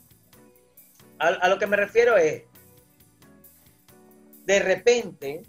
[1.18, 2.42] A, lo que me refiero es,
[4.44, 5.42] de repente,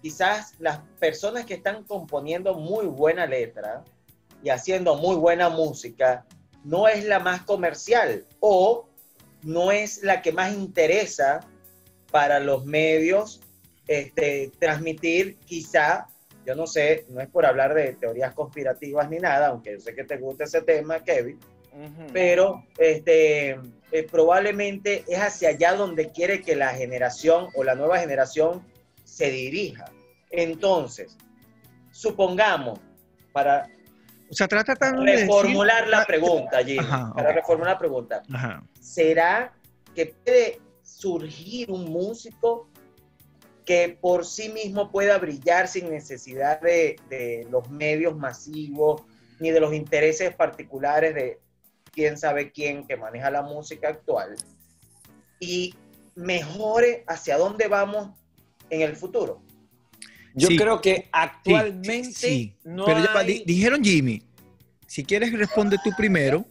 [0.00, 3.84] quizás las personas que están componiendo muy buena letra
[4.42, 6.24] y haciendo muy buena música,
[6.64, 8.88] no es la más comercial o
[9.42, 11.40] no es la que más interesa
[12.10, 13.40] para los medios
[13.86, 16.06] este, transmitir quizá,
[16.50, 19.94] yo no sé, no es por hablar de teorías conspirativas ni nada, aunque yo sé
[19.94, 21.38] que te gusta ese tema, Kevin,
[22.12, 23.50] pero este,
[23.92, 28.66] eh, probablemente es hacia allá donde quiere que la generación o la nueva generación
[29.04, 29.84] se dirija.
[30.30, 31.16] Entonces,
[31.92, 32.80] supongamos,
[33.32, 33.68] para
[34.28, 38.22] O sea, trata tan de reformular decir- la pregunta, Jimmy, Ajá, para reformular la pregunta,
[38.32, 38.62] Ajá.
[38.80, 39.52] ¿será
[39.94, 42.68] que puede surgir un músico
[43.70, 49.02] que por sí mismo pueda brillar sin necesidad de, de los medios masivos
[49.38, 51.38] ni de los intereses particulares de
[51.92, 54.34] quién sabe quién que maneja la música actual
[55.38, 55.72] y
[56.16, 58.10] mejore hacia dónde vamos
[58.70, 59.40] en el futuro?
[60.34, 60.56] Yo Sí.
[60.56, 62.52] creo que Sí, actualmente sí.
[62.64, 64.20] no Pero ya va, hay- di- dijeron Jimmy,
[64.88, 66.44] si quieres responde tú primero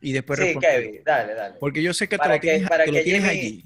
[0.00, 0.66] y después sí, responde.
[0.66, 1.56] Kevin, dale, dale.
[1.60, 3.38] Porque yo sé que te Para lo que- tienes, para te lo que tienes Jimmy-
[3.38, 3.64] allí.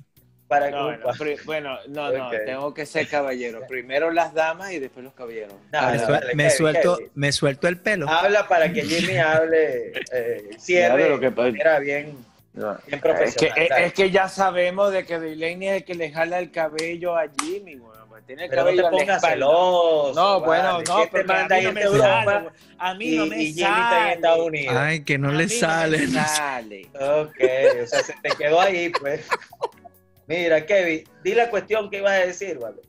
[0.52, 3.60] Para No, bueno, pri- bueno, no, no, tengo que ser caballero.
[3.68, 5.54] Primero las damas y después los caballeros.
[5.72, 7.10] No, me, no, suel- dale, me Kevin, suelto, Kevin.
[7.14, 8.08] me suelto el pelo.
[8.08, 12.16] Habla para que Jimmy hable, eh, cierre, Claro, lo que era bien,
[12.54, 12.68] No.
[12.68, 13.58] bien Es que, profesional.
[13.62, 13.86] es, dale.
[13.86, 17.24] es que ya sabemos de que Delaney es el que le jala el cabello a
[17.42, 20.12] Jimmy, weón, pues tiene el Pero no te cabello pongas celoso.
[20.14, 23.06] No, bueno, no, ¿Quién te manda a a mí no me Europa sale, a mí
[23.06, 24.12] y, no me y Jimmy está en sale.
[24.12, 24.76] Estados Unidos?
[24.78, 25.98] Ay, que no A le mí sale.
[26.06, 26.82] No me sale.
[26.94, 27.36] Ok,
[27.82, 29.26] o sea, se te quedó ahí, pues.
[30.26, 32.80] Mira, Kevin, di la cuestión que ibas a decir, ¿vale?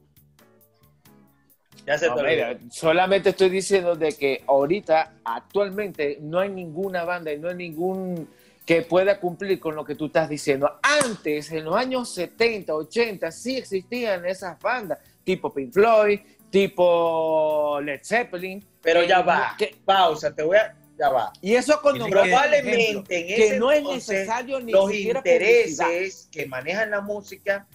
[1.86, 7.04] Ya se No, te mira, solamente estoy diciendo de que ahorita, actualmente, no hay ninguna
[7.04, 8.30] banda y no hay ningún
[8.65, 10.80] que pueda cumplir con lo que tú estás diciendo.
[10.82, 16.19] Antes, en los años 70, 80, sí existían esas bandas, tipo Pink Floyd,
[16.50, 18.63] tipo Led Zeppelin.
[18.82, 20.74] Pero ya no- va, que- pausa, te voy a...
[20.97, 21.34] Ya va.
[21.41, 25.21] y eso con que- Probablemente en que ese no es entonces, necesario ni los siquiera
[25.23, 25.88] publicidad.
[25.89, 27.67] intereses que manejan la música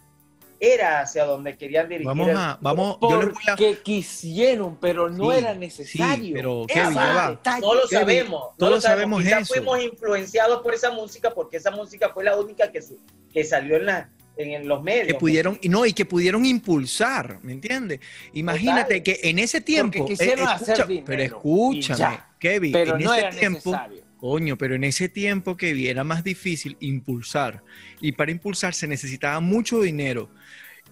[0.61, 2.07] era hacia donde querían dirigir.
[2.07, 3.57] Vamos a, vamos, yo le voy a.
[3.57, 6.25] Porque quisieron, pero no Sí, era necesario.
[6.25, 7.41] sí, pero, Kevin, va.
[7.61, 8.41] No lo Kevin, sabemos.
[8.41, 9.23] no todos lo sabemos.
[9.25, 9.55] sabemos eso.
[9.55, 12.99] fuimos influenciados por esa música porque esa música fue la única que, su-
[13.33, 15.07] que salió en, la, en, los medios.
[15.09, 18.01] que pudieron y no y que pudieron impulsar, ¿me entiendes?
[18.33, 19.03] Imagínate Total.
[19.03, 22.28] que en ese tiempo, Porque quisieron eh, hacer escucha- dinero pero escúchame.
[22.39, 24.05] Kevin, Pero en no ese era tiempo, necesario.
[24.17, 27.63] coño, pero en ese tiempo que era más difícil impulsar
[28.01, 30.31] y para impulsar se necesitaba mucho dinero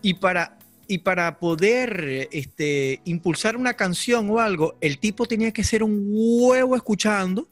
[0.02, 5.64] y para y para poder este, impulsar una canción o algo, el tipo tenía que
[5.64, 7.48] ser un huevo escuchando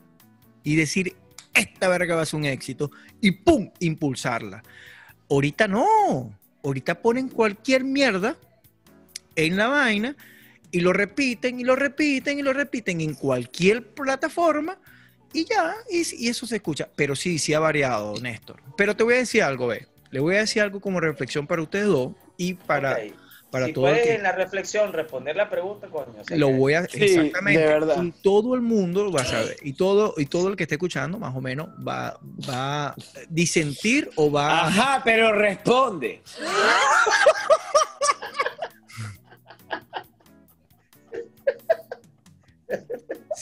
[0.62, 1.16] y decir,
[1.52, 3.70] esta verga va a ser un éxito, y ¡pum!
[3.80, 4.62] impulsarla.
[5.28, 8.36] Ahorita no, ahorita ponen cualquier mierda
[9.36, 10.16] en la vaina
[10.74, 14.76] y lo repiten y lo repiten y lo repiten en cualquier plataforma
[15.32, 16.88] y ya, y, y eso se escucha.
[16.96, 18.60] Pero sí, sí ha variado, Néstor.
[18.76, 19.86] Pero te voy a decir algo, ve.
[20.10, 22.98] Le voy a decir algo como reflexión para ustedes dos y para, Ok.
[23.50, 26.20] para si todo el que- en la reflexión responder la pregunta, coño.
[26.20, 28.02] o sea, lo voy a Sí, exactamente de verdad.
[28.02, 30.74] y todo el mundo lo va a saber y todo y todo el que esté
[30.76, 32.94] escuchando más o menos va va a
[33.28, 36.22] disentir o va a Ajá, pero responde.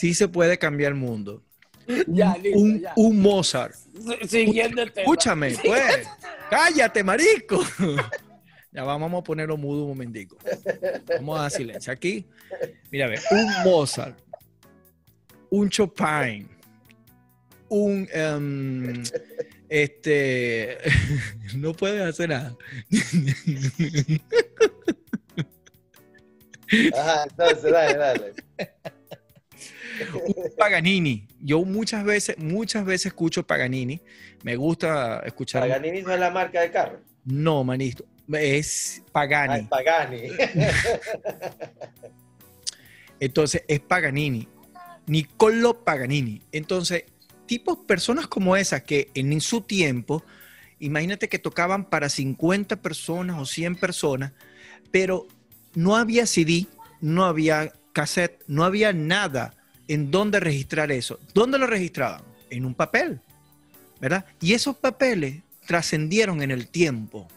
[0.03, 1.41] sí se puede cambiar el mundo.
[2.07, 2.93] Ya, un, listo, un- ya.
[2.97, 3.73] un Mozart.
[4.27, 5.03] Siguiendo el tema.
[5.03, 6.09] escúchame pues.
[6.49, 7.63] Cállate marico.
[8.73, 10.35] Ya va, vamos a ponerlo mudo un momentico.
[11.07, 11.93] Vamos a dar silencio.
[11.93, 12.25] Aquí
[12.91, 14.19] mira a ver un Mozart
[15.51, 16.49] un Chopin
[17.69, 19.03] un em,
[19.69, 20.79] este
[21.55, 22.57] no puedes hacer nada.
[26.97, 28.33] Ajá, entonces, dale, dale.
[30.57, 31.27] Paganini.
[31.39, 34.01] Yo muchas veces, muchas veces escucho Paganini.
[34.43, 35.61] Me gusta escuchar.
[35.61, 36.99] Paganini no es la marca de carro.
[37.25, 38.05] No, manito.
[38.31, 39.59] Es Ah, Pagani.
[39.61, 40.21] es Pagani.
[43.19, 44.47] Entonces, es Paganini.
[45.07, 46.41] Niccolo Paganini.
[46.51, 47.05] Entonces,
[47.45, 50.23] tipos, personas como esas que en su tiempo,
[50.79, 54.33] imagínate que tocaban para 50 personas o 100 personas,
[54.91, 55.27] pero
[55.73, 56.67] no había CD,
[57.01, 59.55] no había cassette, no había nada
[59.87, 61.19] en donde registrar eso.
[61.33, 62.21] ¿Dónde lo registraban?
[62.49, 63.19] En un papel,
[63.99, 64.25] ¿verdad?
[64.39, 67.27] Y esos papeles trascendieron en el tiempo.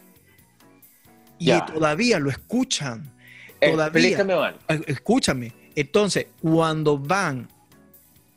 [1.39, 3.11] Y todavía lo escuchan.
[3.59, 4.17] Todavía.
[4.87, 5.53] Escúchame.
[5.75, 7.47] Entonces, cuando van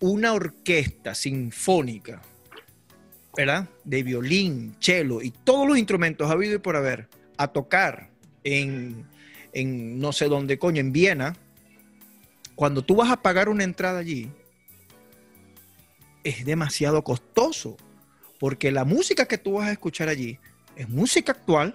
[0.01, 2.21] una orquesta sinfónica,
[3.37, 3.69] ¿verdad?
[3.85, 8.11] De violín, cello y todos los instrumentos habido y por haber, a tocar
[8.45, 9.07] en,
[9.53, 11.35] en no sé dónde coño, en Viena,
[12.61, 14.31] cuando tú vas a pagar una entrada allí,
[16.23, 17.79] es demasiado costoso,
[18.39, 20.39] porque la música que tú vas a escuchar allí
[20.77, 21.75] es música actual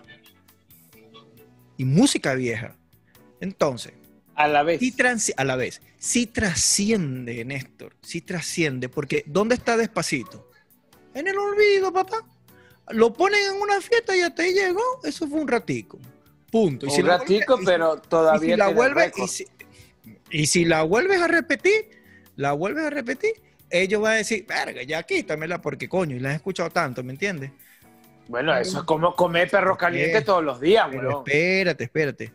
[1.76, 2.76] y música vieja.
[3.42, 3.94] Entonces,
[4.36, 4.80] A la vez.
[4.80, 10.52] sí trans- a la vez, sí trasciende, Néstor, sí trasciende, porque ¿dónde está despacito?
[11.16, 12.24] En el olvido, papá.
[12.90, 15.98] Lo ponen en una fiesta y hasta ahí llegó, eso fue un ratico.
[16.52, 16.86] Punto.
[16.86, 19.48] Y Un si ratico, vuelve- y si- pero y todavía si la vuelve, y si,
[20.32, 21.90] y si la vuelves a repetir,
[22.36, 23.34] la vuelves a repetir,
[23.70, 27.14] ellos van a decir, verga, ya quítamela porque coño, y la has escuchado tanto, ¿me
[27.14, 27.52] entiendes?
[28.28, 31.24] Bueno, eso es como comer perro caliente Eh, todos los días, weón.
[31.26, 32.34] espérate, espérate.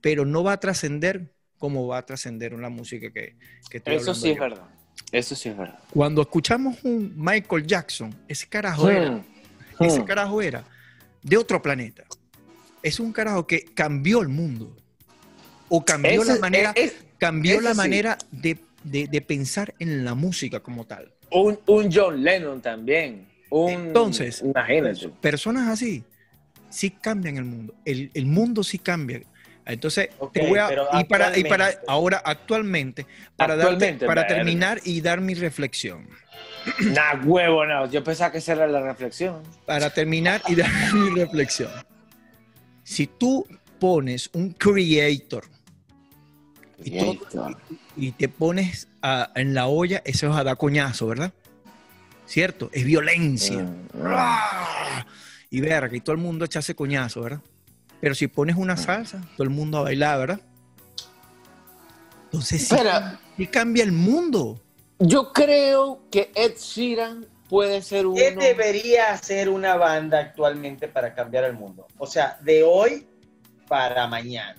[0.00, 3.36] Pero no va a trascender como va a trascender una música que,
[3.68, 4.62] que estoy Eso sí es verdad.
[5.12, 5.78] Eso sí es verdad.
[5.90, 9.24] Cuando escuchamos un Michael Jackson, ese carajo era, Hmm.
[9.80, 10.04] ese Hmm.
[10.04, 10.64] carajo era
[11.22, 12.04] de otro planeta.
[12.82, 14.76] Es un carajo que cambió el mundo.
[15.68, 17.76] O cambió Ese- la manera, es- cambió la sí.
[17.76, 21.12] manera de, de- de pensar en la música como tal.
[21.30, 23.26] un, un John Lennon también.
[23.50, 25.08] Un, Entonces, imagínate.
[25.20, 26.04] Personas así
[26.70, 27.74] sí cambian el mundo.
[27.84, 29.22] El, el mundo sí cambia.
[29.64, 35.00] Entonces, te voy a- y, para, y para ahora, actualmente, para, darte- para terminar y
[35.00, 36.08] dar mi reflexión.
[36.80, 37.88] Nah, huevo, no.
[37.90, 39.42] Yo pensaba que esa era la reflexión.
[39.64, 41.70] Para terminar y dar mi reflexión.
[42.84, 43.46] Si tú
[43.78, 45.44] pones un creator
[46.84, 47.56] y, todo-
[47.96, 51.32] y te pones a- en la olla, eso es a dar coñazo, ¿verdad?
[52.26, 52.70] ¿Cierto?
[52.72, 53.62] Es violencia.
[53.62, 55.04] Mm.
[55.50, 57.40] Y verga, y todo el mundo echase coñazo, ¿verdad?
[58.00, 60.40] Pero si pones una salsa, todo el mundo a bailar, ¿verdad?
[62.24, 62.90] Entonces sí, Pero
[63.36, 64.60] sí cambia el mundo.
[64.98, 68.16] yo creo que Ed Sheeran puede ser uno.
[68.16, 71.86] ¿Qué debería hacer una banda actualmente para cambiar el mundo?
[71.96, 73.06] O sea, de hoy
[73.66, 74.56] para mañana.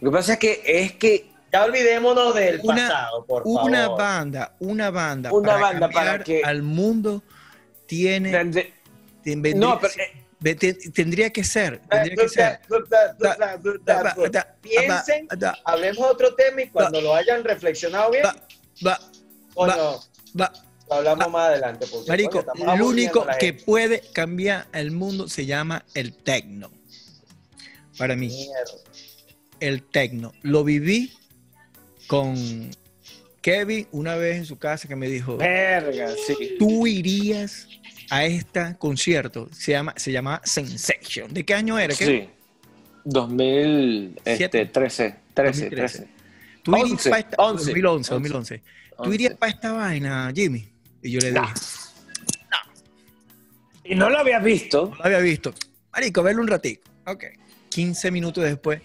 [0.00, 3.98] Lo que pasa es que es que Ya olvidémonos del Una- pasado, por Una favor.
[3.98, 7.22] banda, una banda, Una para banda para que- al mundo
[7.86, 8.32] tiene...
[8.32, 8.72] tendré-
[9.22, 9.92] ten- vendría- no, pero
[10.56, 12.60] eh, tendría que ser, tendría que ser.
[14.62, 15.28] Piensen,
[15.64, 18.34] hablemos de otro tema y cuando lo hayan reflexionado bien, va,
[18.86, 18.98] va,
[19.54, 20.00] coño,
[20.40, 20.52] va.
[20.88, 21.86] lo hablamos más adelante.
[21.90, 26.70] porque, Marico, aburriendo único que puede cambiar el mundo se llama el tecno.
[27.98, 28.72] Para mí, Mierda.
[29.60, 30.32] el tecno.
[30.42, 31.12] Lo viví
[32.06, 32.70] con
[33.40, 36.56] Kevin una vez en su casa que me dijo, verga, sí.
[36.58, 37.68] tú irías
[38.10, 39.48] a este concierto.
[39.52, 41.32] Se llama, se llama Sensation.
[41.32, 41.94] ¿De qué año era?
[41.94, 42.04] ¿Qué?
[42.06, 42.28] Sí.
[43.04, 44.66] 2013, Siete.
[44.66, 45.98] 13, 13, 2013.
[45.98, 46.12] 13.
[46.62, 48.62] Tú irías 11, para esta, 11, 2011, 2011.
[49.02, 49.38] Tú irías 11.
[49.38, 50.68] para esta vaina, Jimmy.
[51.02, 51.42] Y yo le No.
[51.42, 51.54] dije,
[53.84, 54.86] Y no lo habías visto.
[54.90, 55.52] no lo había visto.
[55.92, 56.88] Marico, verlo un ratito.
[57.06, 57.24] Ok.
[57.70, 58.80] 15 minutos después.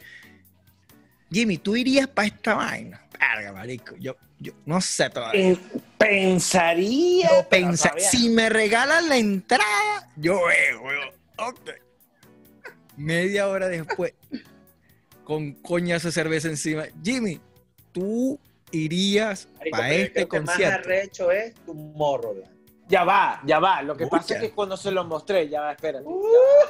[1.31, 3.01] Jimmy, ¿tú irías para esta vaina?
[3.19, 3.95] Verga, marico.
[3.97, 5.51] Yo, yo no sé todavía.
[5.51, 5.57] Eh,
[5.97, 7.29] pensaría.
[7.29, 11.09] Pero pensa- todavía si me regalan la entrada, yo veo, weón.
[11.37, 11.69] Ok.
[12.95, 14.13] Media hora después,
[15.23, 16.85] con coñazo de cerveza encima.
[17.03, 17.39] Jimmy,
[17.91, 18.39] ¿tú
[18.71, 20.79] irías para este creo que más concierto?
[20.79, 22.33] arrecho es tu morro.
[22.35, 22.51] ¿verdad?
[22.89, 23.81] Ya va, ya va.
[23.81, 24.17] Lo que Puta.
[24.17, 26.05] pasa es que cuando se lo mostré, ya va, espérate.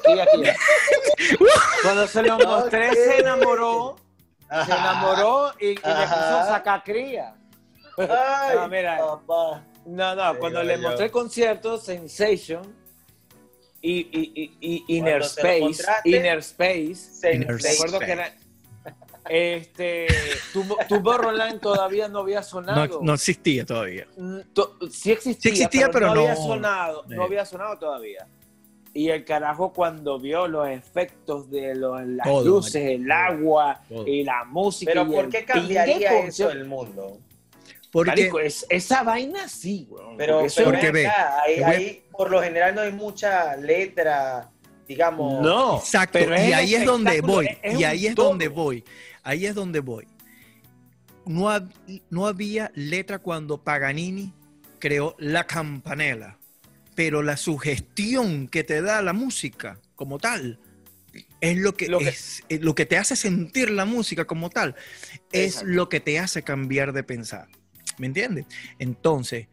[0.03, 0.43] Aquí, aquí.
[1.83, 3.95] Cuando se lo mostré, se enamoró.
[4.49, 7.35] Se enamoró y, y le puso a sacar cría.
[7.97, 8.97] Ay, No, mira.
[8.99, 9.63] papá.
[9.85, 10.81] No, no, Sí, cuando yo- le yo.
[10.87, 12.75] mostré el concierto, Sensation
[13.81, 18.33] y, y, y, y Inner Space, Inner Space, Inner acuerdo que era.
[19.29, 20.07] Este,
[20.53, 22.99] tu, tu Borderland todavía no había sonado.
[22.99, 24.07] No, no existía todavía.
[24.15, 28.25] Mm, to- sí existía, Sí existía, pero no, no- había sonado, no había sonado todavía.
[28.97, 34.07] Y el carajo cuando vio los efectos de los, las Todo, luces, el agua todo.
[34.07, 34.91] y la música.
[34.91, 37.19] Pero y ¿por qué pingue cambiaría eso el mundo?
[37.91, 40.17] Porque Marico, es- esa vaina sí, weón.
[40.17, 44.49] Pero, eso pero Porque ve, acá, ahí, ahí, por lo general no hay mucha letra,
[44.87, 45.43] digamos.
[45.43, 48.29] No, Exacto, pero y ahí es donde voy, es- es y ahí es todo.
[48.29, 48.83] donde voy,
[49.21, 50.07] ahí es donde voy.
[51.23, 51.51] No,
[52.09, 54.33] no había letra cuando Paganini
[54.79, 56.36] creó la campanela,
[56.97, 60.57] pero la sugestión que te da la música como tal
[61.41, 64.49] es lo que, Lo que- es, eh, lo que te hace sentir la música como
[64.49, 64.73] tal,
[65.31, 65.67] es Exacto.
[65.69, 67.49] lo que te hace cambiar de pensar.
[67.99, 68.47] ¿Me entiendes?
[68.79, 69.45] Entonces,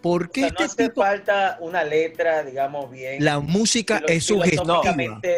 [0.00, 3.24] ¿por O qué sea, no este hace tipo, falta una letra, digamos, bien.
[3.24, 4.80] la música es sugestiva?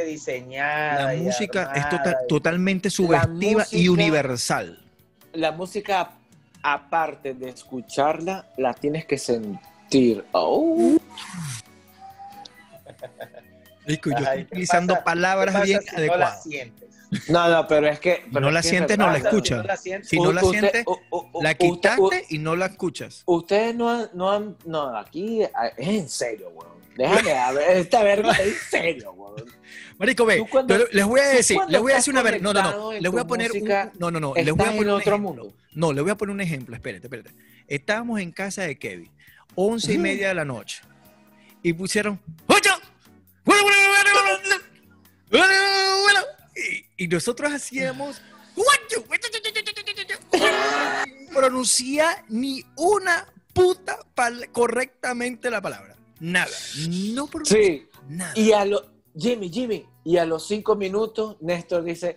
[0.07, 1.14] diseñada.
[1.14, 4.85] La música es tota- y- totalmente sugestiva y universal.
[5.33, 6.11] La música,
[6.62, 9.59] aparte de escucharla, la tienes que sentir.
[10.33, 10.96] Oh.
[13.87, 16.42] Rico, yo Ay, estoy ¿qué utilizando pasa- palabras ¿qué pasa bien si No la adecuadas.
[16.42, 16.88] sientes.
[17.28, 18.24] No, no, pero es que.
[18.33, 19.81] pero No es la sientes, no la escuchas.
[20.05, 20.85] Si no la sientes,
[21.42, 23.22] la quitaste y no la escuchas.
[23.26, 26.72] Ustedes no han, no han, no, aquí ah, es en serio, weón.
[26.96, 29.44] Déjame a ver, esta verga es en serio, weón.
[29.98, 32.52] Marico, ve, cuando- yo les voy a decir, les voy a decir una vez, no,
[32.55, 34.83] no, no, les voy a poner un, no, no, no, les voy a Estás poner
[34.83, 35.52] en un otro mundo.
[35.74, 37.31] No, les voy a poner un ejemplo, espérate, espérate.
[37.68, 39.11] Estábamos en casa de Kevin,
[39.55, 40.83] once y media de la noche,
[41.62, 42.21] y pusieron.
[46.55, 48.21] Y, y nosotros hacíamos,
[48.55, 49.05] "Guacho,
[50.33, 53.98] sin pronunciar ni una puta
[54.53, 55.96] correctamente la palabra.
[56.21, 56.50] Nada.
[56.88, 58.33] No pronunciar Sí, nada.
[58.37, 58.85] y a los.
[59.17, 62.15] Jimmy, Jimmy, y a los cinco minutos, Néstor dice: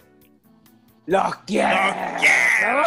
[1.05, 1.69] ¡Los quiero!
[1.69, 2.83] ¡Los quiero!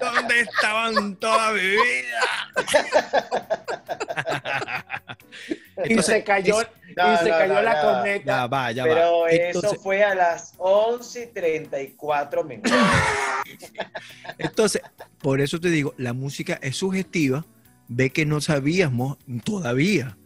[0.00, 2.45] ¿Dónde estaban toda mi vida?
[5.88, 7.82] Y se cayó, es- No, y se no, cayó no, la no.
[7.82, 8.24] corneta.
[8.24, 9.30] Ya va, ya Pero va.
[9.30, 12.72] eso fue a las 11 y 34 minutos.
[14.38, 14.80] entonces,
[15.20, 17.44] por eso te digo, la música es sugestiva.
[17.88, 20.16] Ve que no sabíamos todavía.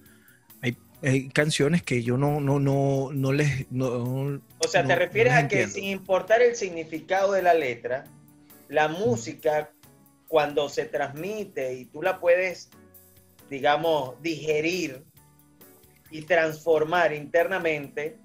[0.63, 3.71] Hay hay canciones que yo no, no, no, no les...
[3.73, 5.75] No, O sea, te refieres no a que entiendo.
[5.75, 8.05] sin importar el significado de la letra,
[8.69, 9.71] la música,
[10.31, 12.71] cuando se transmite y tú la puedes,
[13.51, 15.05] digamos, digerir
[16.09, 18.17] y transformar internamente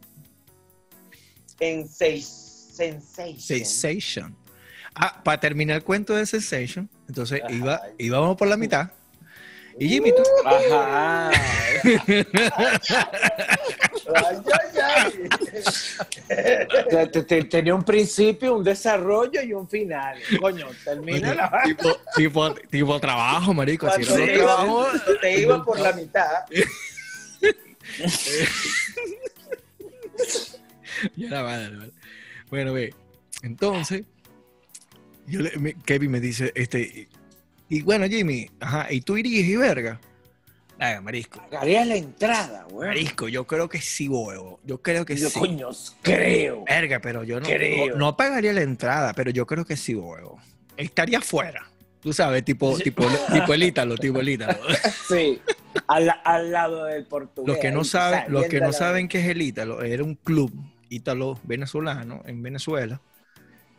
[1.60, 3.39] en seis, sensation.
[3.39, 4.38] Sensation.
[4.93, 7.51] Ah, para terminar el cuento de Sensation, entonces Ajá.
[7.51, 8.91] iba, íbamos por la mitad.
[9.78, 11.30] Y Jimmy, tú, Ajá.
[11.30, 11.36] Ay,
[14.13, 14.38] ay,
[14.82, 15.30] ay.
[16.89, 20.17] Te- te- te- Tenía un principio, un desarrollo y un final.
[20.39, 23.88] Coño, termina Oye, la tipo, tipo, tipo trabajo, marico.
[23.88, 26.45] Cuando era te, los iba, te iba por la mitad,
[31.17, 31.91] Ya la madre, vale.
[32.49, 32.93] Bueno, ve.
[33.43, 34.03] Entonces,
[35.28, 37.09] yo le- me- Kevin me dice, este,
[37.70, 39.99] y, bueno, Jimmy, ajá, ¿y tú irías y verga?
[40.78, 41.39] Venga, marisco.
[41.49, 42.89] Pagaría la entrada, güey.
[42.89, 44.59] Marisco, yo creo que sí, huevo.
[44.66, 45.39] Yo creo que Yo, sí.
[45.39, 45.70] coño,
[46.01, 46.66] creo.
[46.66, 47.91] Verga, pero yo no, Creo.
[47.91, 50.38] no, no pagaría la entrada, pero yo creo que sí, huevo.
[50.76, 51.66] Estaría fuera.
[52.01, 54.59] Tú sabes, tipo, tipo, tipo el Ítalo, tipo el Ítalo.
[55.07, 55.39] Sí,
[55.88, 57.47] al, al lado del portugués.
[57.47, 60.51] Los que no saben, los que no saben qué es el Ítalo, era un club
[60.89, 63.01] ítalo venezolano en Venezuela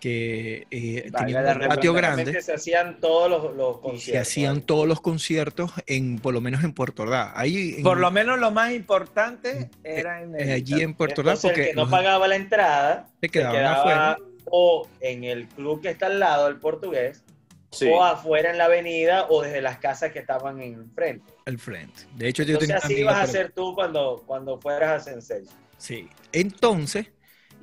[0.07, 4.04] que eh, tenía la un patio grande se hacían todos los, los conciertos.
[4.04, 7.32] se hacían todos los conciertos en, por lo menos en Puerto Ordaz.
[7.34, 11.22] Ahí en- Por lo menos lo más importante era en el- eh, allí en Puerto
[11.22, 14.18] Ordaz porque el que no los- pagaba la entrada se se quedaban quedaba afuera.
[14.44, 17.24] o en el club que está al lado del portugués
[17.72, 17.88] Sí.
[17.92, 21.32] o afuera en la avenida o desde las casas que estaban enfrente.
[21.46, 22.02] al frente.
[22.16, 25.42] De hecho, yo Entonces tenía así ibas a hacer tú cuando, cuando fueras a Sensei.
[25.78, 26.09] Sí.
[26.32, 27.07] Entonces,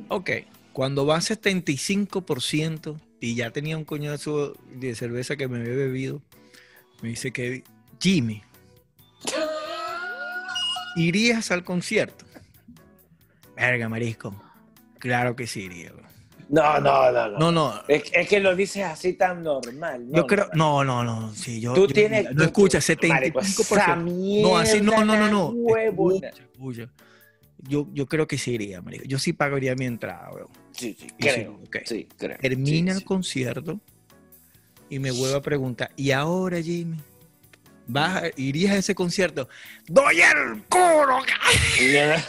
[0.10, 0.30] ok,
[0.74, 6.22] cuando va a 75% y ya tenía un coñazo de cerveza que me había bebido,
[7.02, 7.64] me dice que
[8.02, 8.42] Jimmy,
[10.96, 12.26] ¿irías al concierto?
[13.56, 14.36] Verga, marisco.
[15.00, 15.92] Claro que sí iría.
[15.92, 16.04] bro.
[16.50, 17.40] No, no, no, no.
[17.40, 17.84] No, no.
[17.88, 20.06] Es, es que lo dices así tan normal.
[20.10, 20.84] No, Yo creo, no.
[20.84, 22.34] no, no, no, sí, yo, Tú yo tienes.
[22.36, 23.62] no escucha, tú- marico, 75%.
[23.62, 25.48] esa No, así, no, no, no, mierda, no.
[25.50, 26.28] huevona.
[26.28, 26.90] Escucha, escucha.
[27.60, 29.06] Yo, yo creo que sí iría, marico.
[29.06, 30.50] Yo sí pagaría mi entrada, bro.
[30.76, 31.58] Sí, sí, creo.
[31.62, 31.78] sí, ok.
[31.86, 32.38] Sí, creo.
[32.38, 33.80] Termina Sí, el concierto
[34.90, 36.98] y me vuelve a preguntar, ¿y ahora, Jimmy?
[37.88, 39.50] ¿Vas ¿Irías a ese concierto?
[39.88, 41.20] ¡Doy el culo!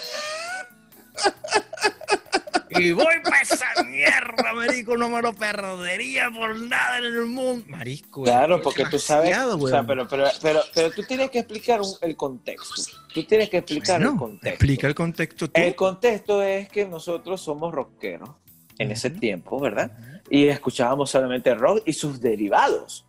[2.77, 4.97] Y voy para esa mierda, marico.
[4.97, 7.65] No me lo perdería por nada en el mundo.
[7.69, 8.23] Marisco.
[8.25, 9.37] Claro, porque tú sabes.
[9.39, 12.83] O sea, pero, pero, pero, pero tú tienes que explicar un- el contexto.
[13.13, 14.49] Tú tienes que explicar el contexto.
[14.49, 15.61] Explica el contexto tú.
[15.61, 18.31] El contexto es que nosotros somos rockeros
[18.79, 19.21] en ese Ujú.
[19.21, 19.93] tiempo, ¿verdad?
[20.29, 23.07] Y escuchábamos solamente rock y sus derivados.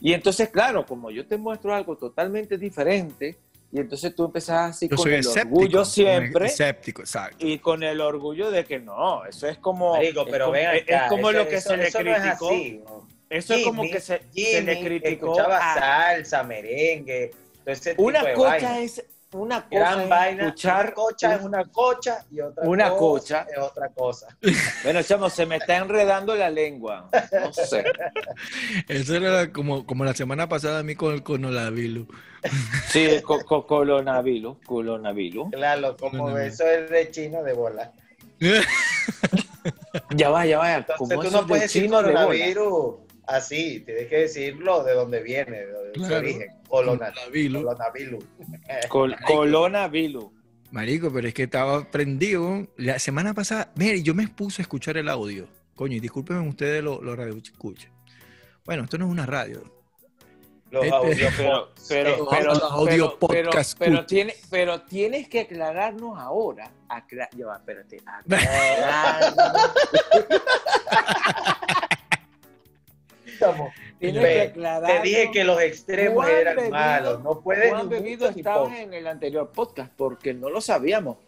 [0.00, 3.38] Y entonces, claro, como yo te muestro algo totalmente diferente,
[3.74, 5.48] y entonces tú empezás así Yo con el escéptico.
[5.56, 7.44] orgullo siempre, Escéptico, exacto.
[7.44, 9.94] y con el orgullo de que no, eso es como...
[9.94, 12.02] Marico, es pero como, es- acá, es como eso- lo que eso- se le eso
[12.04, 12.50] no es criticó.
[13.00, 13.08] ¿no?
[13.30, 15.74] eso es como Jimmy- que se, se le Jimmy criticó escuchaba a-
[16.14, 17.32] salsa, merengue,
[17.64, 18.78] todo ese tipo Una de cosa vainas.
[18.78, 19.04] es
[19.34, 20.42] una cosa gran es vaina.
[20.44, 22.98] escuchar una cocha es una cocha y otra Una cosa
[23.44, 23.46] cocha.
[23.50, 24.28] es otra cosa.
[24.84, 27.08] Bueno, chamo, se me está enredando la lengua.
[27.32, 27.84] No sé.
[28.88, 32.06] Eso era como, como la semana pasada a mí con el conolavilo.
[32.88, 35.50] Sí, co co colonavirus, colonavirus.
[35.50, 37.92] Claro, como eso es de chino de bola.
[40.10, 40.74] Ya va, ya va.
[40.74, 42.26] Entonces ¿Cómo tú eso no es puedes de decir chino de bola?
[43.26, 46.16] Así, tienes que decirlo de dónde viene, de de su Claro.
[46.18, 46.48] origen.
[46.68, 47.62] Colona, Conolavilo.
[47.62, 48.24] coronavirus.
[48.88, 50.24] Col colonavirus.
[50.70, 52.66] Marico, pero es que estaba prendido.
[52.76, 55.46] La semana pasada, mire, yo me puse a escuchar el audio.
[55.76, 57.90] Coño, y discúlpenme ustedes los lo radio escuchen.
[58.64, 59.62] Bueno, esto no es una radio.
[60.70, 61.32] Los Este- audios
[61.88, 66.70] Pero, pero, Los audio podcast pero, tiene, pero tienes que aclararnos ahora.
[66.88, 67.98] Acla va, espérate.
[68.26, 69.70] aclararnos.
[73.34, 77.22] Estamos- Tienes Ve, que Te dije que los extremos ¿Cuán eran bebido- malos.
[77.22, 79.92] No puedes ¿Cuán bebido estabas en el anterior podcast?
[79.96, 81.18] Porque no lo sabíamos.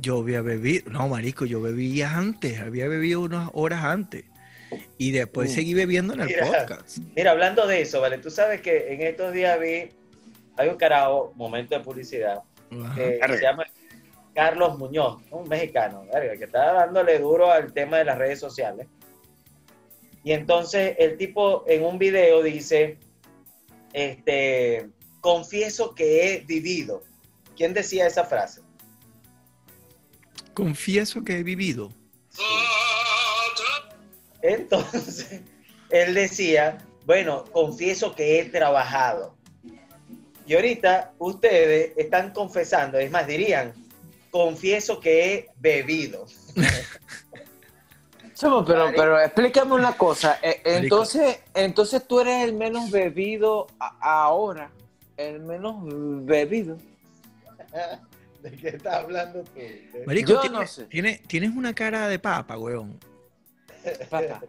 [0.00, 4.24] Yo había bebido, no, marico, yo bebía antes, había bebido unas horas antes.
[4.96, 5.54] Y después Mm.
[5.54, 6.46] seguí bebiendo en el Mira.
[6.46, 6.98] podcast.
[7.16, 8.18] Mira, hablando de eso, ¿vale?
[8.18, 9.88] Tú sabes que en estos días vi,
[10.56, 12.42] hay un carajo, momento de publicidad,
[12.94, 13.64] que se llama
[14.34, 18.86] Carlos Muñoz, un mexicano, que está dándole duro al tema de las redes sociales.
[20.24, 22.98] Y entonces el tipo en un video dice,
[23.92, 24.88] este,
[25.20, 27.02] confieso que he vivido.
[27.56, 28.60] ¿Quién decía esa frase?
[30.54, 31.92] Confieso que he vivido.
[34.42, 35.40] Entonces,
[35.90, 39.36] él decía, bueno, confieso que he trabajado.
[40.46, 43.74] Y ahorita ustedes están confesando, es más, dirían,
[44.30, 46.26] confieso que he bebido.
[48.38, 50.38] Chamo, pero, pero explícame una cosa.
[50.42, 50.60] Marico.
[50.70, 54.70] entonces, entonces tú eres el menos bebido a- ahora.
[55.16, 55.74] El menos
[56.24, 56.76] bebido.
[58.42, 59.50] ¿De qué estás hablando tú?
[60.06, 60.84] Marico, Yo tiene- no sé.
[60.84, 62.98] tiene- tienes una cara de papa, weón.
[64.08, 64.40] Papa.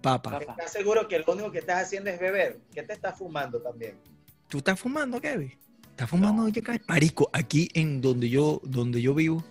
[0.00, 0.38] Papa.
[0.40, 2.60] ¿Estás seguro que lo único que estás haciendo es beber?
[2.72, 3.96] ¿Qué te estás fumando también?
[4.48, 5.56] ¿Tú estás fumando, Kevin?
[5.90, 6.48] ¿Estás fumando?
[6.88, 9.42] Marico, aquí en donde yo, donde yo vivo,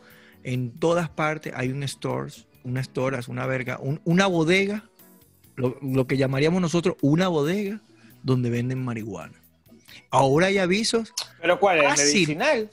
[0.44, 4.86] en todas partes hay un stores, una stores, una verga, un- una bodega,
[5.56, 7.82] lo, lo que llamaríamos nosotros una bodega
[8.24, 9.40] donde venden marihuana.
[10.10, 11.14] Ahora hay avisos.
[11.42, 11.98] ¿Pero cuál es?
[12.00, 12.70] ¿Medicinal?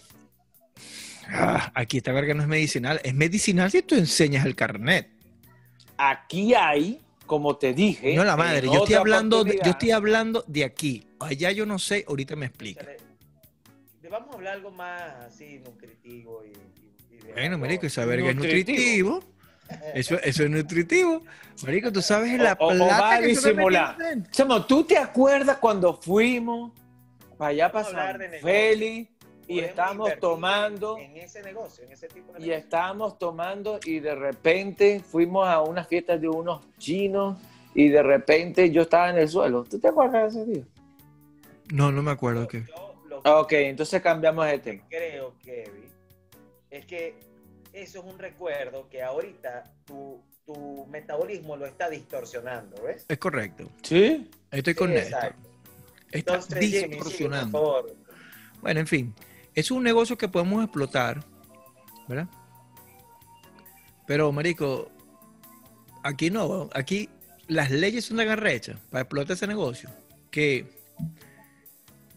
[1.31, 3.01] Ah, aquí esta verga no es medicinal.
[3.05, 5.09] Es medicinal si tú enseñas el carnet.
[5.97, 8.15] Aquí hay, como te dije.
[8.15, 8.67] No la madre.
[8.67, 11.07] Yo estoy hablando, de, yo estoy hablando de aquí.
[11.21, 12.05] Allá yo no sé.
[12.09, 12.87] Ahorita me explica.
[14.11, 17.15] Vamos a hablar algo más así, nutritivo y...
[17.15, 19.23] y- Bueno, marico, esa verga es Nutritivo.
[19.95, 21.23] Eso, eso es nutritivo.
[21.65, 23.97] Marico, tú sabes la O- o- o va plata a que disimular.
[24.31, 26.73] Chamo, ¿tú te acuerdas cuando fuimos
[27.37, 28.21] para allá para San.
[28.43, 29.11] Félix
[29.47, 32.55] y estábamos tomando En ese negocio, en ese tipo de y negocio.
[32.55, 37.39] estábamos tomando y de repente fuimos a una fiesta de unos chinos
[37.75, 39.65] y de repente yo estaba en el suelo.
[39.65, 40.65] ¿Tú te acuerdas de ese día?
[41.73, 42.65] No, no me acuerdo que.
[42.67, 44.83] Yo lo que Ok, entonces cambiamos de tema.
[44.89, 45.85] creo, Kevin,
[46.71, 47.19] es que
[47.83, 53.05] eso es un recuerdo que ahorita tu, tu metabolismo lo está distorsionando, ¿ves?
[53.09, 53.71] Es correcto.
[53.83, 54.31] ¿Sí?
[54.51, 55.19] Estoy con Sí, Néstor.
[55.25, 55.49] exacto.
[56.11, 57.51] Está Entonces, Jimmy, sí, por distorsionando.
[57.59, 57.97] favor.
[58.63, 59.15] Bueno, en fin.
[59.55, 61.23] Es un negocio que podemos explotar.
[62.09, 62.29] ¿Verdad?
[64.07, 64.91] Pero, marico,
[66.03, 66.71] aquí no.
[66.73, 67.09] Aquí
[67.49, 69.91] las leyes son tan arrechas para explotar ese negocio
[70.31, 70.67] que,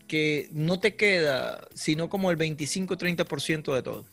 [0.08, 4.06] que no te queda sino como el 25-30% de todo.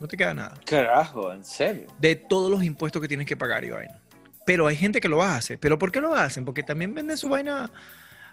[0.00, 0.54] No te queda nada.
[0.64, 1.86] Carajo, en serio.
[1.98, 3.98] de todos los impuestos que tienes que pagar y vaina.
[4.46, 5.58] Pero hay gente que lo hace.
[5.58, 6.44] ¿Pero por qué lo hacen?
[6.44, 7.70] Porque también venden su vaina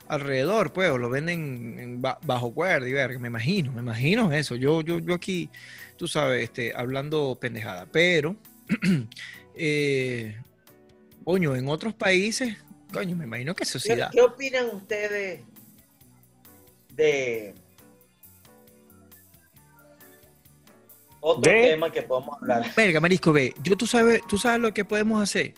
[0.08, 3.18] alrededor, pues, o lo venden en ba- bajo cuerda y verga.
[3.20, 4.56] Me imagino, me imagino eso.
[4.56, 5.50] Yo, yo, yo aquí,
[5.98, 7.88] tú sabes, este, hablando pendejada.
[7.92, 8.36] Pero,
[9.56, 10.38] eh,
[11.24, 12.56] coño, en otros países,
[12.94, 14.10] coño, me imagino que eso sí ¿Qué, da.
[14.12, 15.42] qué opinan ustedes
[16.90, 17.54] de
[21.28, 22.72] otro tema que podemos hablar?
[22.76, 25.54] Verga, marisco, ve, yo tú sabes, tú sabes lo que podemos hacer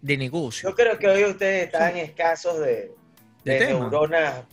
[0.00, 0.70] de negocio.
[0.70, 2.92] Yo creo que hoy ustedes están escasos de,
[3.44, 3.80] De de tema.
[3.80, 4.44] neuronas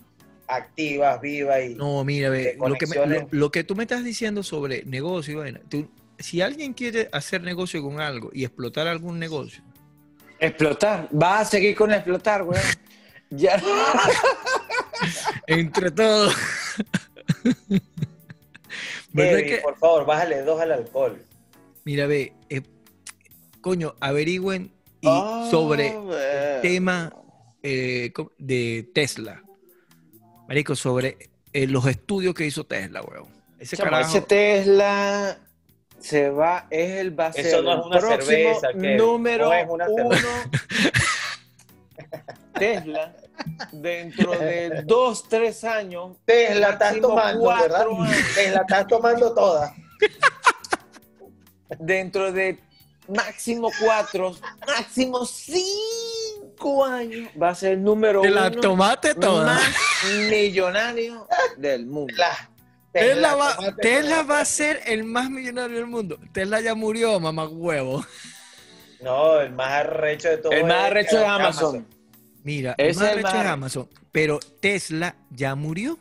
[0.47, 4.03] activas, vivas y No, mira, ve, lo que, me- lo, lo que tú me estás
[4.03, 5.89] diciendo sobre negocio, vaina, tú-
[6.19, 9.63] si alguien quiere hacer negocio con algo y explotar algún negocio,
[10.39, 11.07] Explotar.
[11.11, 12.61] Vas a seguir con explotar, weón.
[13.29, 13.61] Ya.
[15.47, 16.35] entre todos.
[19.13, 21.21] ¿Verdad Kevin, que- por favor, bájale dos al alcohol.
[21.83, 22.61] Mira, ve, eh,
[23.61, 26.61] coño, averigüen y Ah, sobre ver.
[26.61, 27.13] tema
[27.63, 29.41] eh, de Tesla.
[30.47, 31.17] Marico, sobre
[31.53, 33.27] eh, los estudios que hizo Tesla, weón.
[33.59, 34.09] Ese Chamo, carajo.
[34.17, 35.37] ese Tesla
[35.99, 39.53] se va, es el va a Eso no es el una próximo cerveza, número No
[39.53, 40.09] es una uno.
[42.53, 43.15] Tesla,
[43.71, 46.17] dentro de dos, tres años.
[46.25, 47.87] Tesla estás tomando, cuatro ¿verdad?
[48.01, 49.71] años, Tesla estás tomando todas.
[51.79, 52.59] Dentro de
[53.07, 54.35] máximo cuatro,
[54.67, 59.45] máximo cinco años, va a ser el número Te la uno tomaste toda.
[59.45, 59.63] más
[60.29, 61.27] millonario
[61.57, 62.13] del mundo.
[62.13, 62.49] Tesla.
[62.91, 64.29] Tesla va, tomate Tesla todas.
[64.29, 66.19] va a ser el más millonario del mundo.
[66.33, 68.05] Tesla ya murió, mamá huevo.
[69.03, 70.55] No, el más arrecho de todos.
[70.55, 71.87] El más arrecho es Amazon.
[72.43, 73.89] Mira, el Ese más es el arrecho es más- Amazon.
[74.11, 75.97] Pero Tesla ya murió.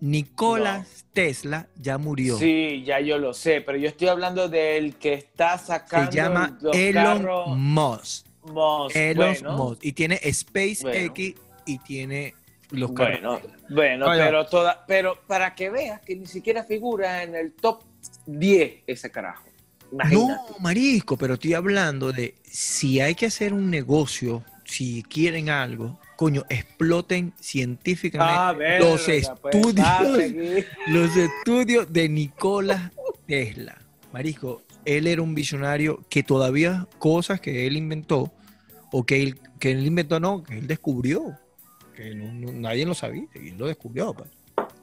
[0.00, 2.36] Nikola Tesla ya murió.
[2.36, 6.58] Sí, ya yo lo sé, pero yo estoy hablando del que está sacando Se llama
[6.60, 8.26] los Elon carros Musk.
[8.44, 8.94] Musk.
[8.96, 9.84] Elon bueno, Musk.
[9.84, 11.12] Y tiene SpaceX Bueno.
[11.64, 12.34] y tiene
[12.70, 13.20] los carros.
[13.22, 13.40] Bueno,
[13.70, 17.82] bueno, pero toda, pero para que veas que ni siquiera figura en el top
[18.26, 19.45] 10 ese carajo.
[19.92, 20.26] Imagínate.
[20.50, 25.98] No, marisco, pero estoy hablando de si hay que hacer un negocio, si quieren algo,
[26.16, 32.92] coño, exploten científicamente Ah, los pues, estudios, los estudios de Nikola
[33.26, 33.78] Tesla.
[34.12, 38.32] Marisco, él era un visionario que todavía cosas que él inventó,
[38.92, 41.36] o que él, que él inventó, no, que él descubrió,
[41.94, 44.14] que no- no- nadie lo sabía, y él lo descubrió.
[44.14, 44.30] pues.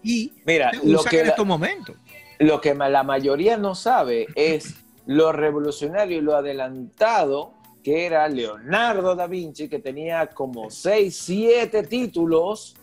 [0.03, 1.95] Y Mira, lo que, en la, estos momentos.
[2.39, 4.75] lo que la mayoría no sabe es
[5.05, 11.83] lo revolucionario y lo adelantado que era Leonardo da Vinci, que tenía como 6, 7
[11.83, 12.75] títulos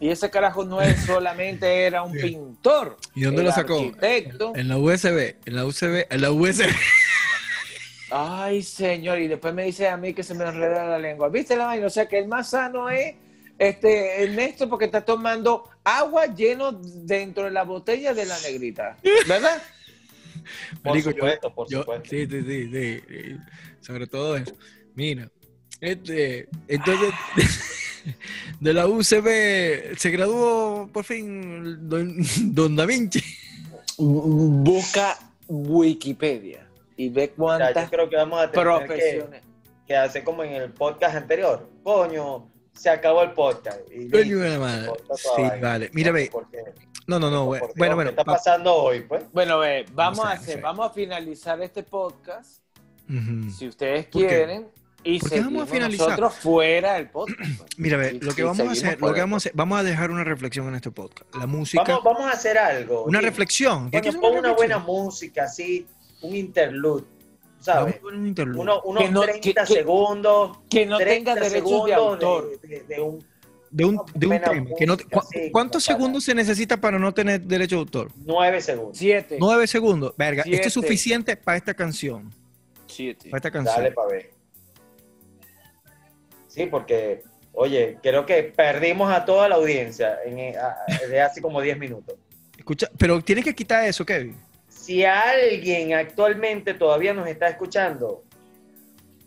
[0.00, 2.96] Y ese carajo no es solamente era un pintor.
[3.14, 3.78] ¿Y dónde lo sacó?
[3.78, 4.52] Arquitecto.
[4.54, 6.66] En la USB, en la USB, en la USB.
[8.10, 11.28] Ay, señor, y después me dice a mí que se me enreda la lengua.
[11.28, 11.86] ¿Viste la vaina?
[11.86, 13.16] O sea que el más sano es
[13.58, 18.96] este Ernesto porque está tomando agua lleno dentro de la botella de la negrita.
[19.26, 19.60] ¿Verdad?
[20.82, 22.08] Por Marico, yo- supuesto, por Yo- supuesto.
[22.10, 23.36] sí, sí, sí, sí, sí.
[23.80, 24.54] Sobre todo eso.
[24.94, 25.30] Mira,
[25.80, 27.10] este, entonces,
[28.60, 32.16] de la UCB se graduó por fin Don,
[32.54, 33.22] don Da Vinci.
[33.96, 35.18] Busca
[35.48, 39.42] Wikipedia y ve cuántas yo creo que vamos a tener que, profesiones.
[39.86, 41.68] que hacer como en el podcast anterior.
[41.82, 43.80] Coño, se acabó el podcast.
[43.90, 44.90] Y Coño madre.
[45.16, 45.90] Sí, vale.
[45.92, 46.30] Mira, ve.
[47.08, 48.10] No, no, no, bueno, Dios, bueno, ¿Qué bueno.
[48.10, 49.24] está pa- pasando hoy, pues?
[49.32, 52.60] Bueno, ve, vamos a hacer, vamos a finalizar este podcast,
[53.56, 54.68] si ustedes quieren,
[55.02, 56.06] y ¿Por qué vamos a seguimos finalizar?
[56.08, 57.38] nosotros fuera del podcast.
[57.58, 57.70] pues.
[57.78, 59.82] Mira, ve, Sí, lo que vamos a hacer, lo que vamos a hacer, vamos a
[59.84, 61.34] dejar una reflexión en este podcast.
[61.34, 63.04] La música, Vamos, vamos a hacer algo.
[63.04, 63.24] una Sí.
[63.24, 63.90] reflexión.
[63.90, 64.84] ¿Qué Coño, es pon una buena reflexión?
[64.84, 65.86] música, así,
[66.20, 67.96] un interlude, Vamos ¿sabes?
[67.96, 68.60] a poner un interludio.
[68.62, 70.58] Uno- unos Que no- 30 que- que- segundos.
[70.68, 72.60] Que no 30 tenga derechos de autor.
[72.60, 73.24] de- de- de un
[73.70, 74.64] de un, de un tema.
[74.76, 78.10] que no- música, ¿cu- sí, ¿Cuántos segundos se necesita para no tener derecho de autor?
[78.24, 78.96] 9 segundos.
[78.98, 79.36] Siete.
[79.38, 80.14] Nueve segundos.
[80.16, 82.32] Verga, esto es suficiente para esta canción.
[82.86, 83.28] Siete.
[83.30, 83.76] Para esta canción.
[83.76, 84.30] Dale para ver.
[86.48, 90.76] Sí, porque, oye, creo que perdimos a toda la audiencia en, a-
[91.08, 92.16] de hace como 10 minutos.
[92.56, 94.36] Escucha, pero tienes que quitar eso, Kevin.
[94.68, 98.24] Si alguien actualmente todavía nos está escuchando,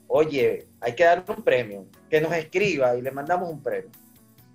[0.08, 3.89] oye, hay que darle un premio, que nos escriba y le mandamos un premio.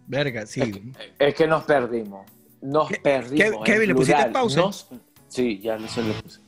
[0.07, 0.95] Verga, sí.
[1.19, 2.27] Es que nos perdimos.
[2.61, 3.65] Nos perdimos.
[3.65, 4.61] Kevin, ¿le pusiste pausa?
[4.61, 4.89] Nos-
[5.29, 6.41] sí, ya se lo puse.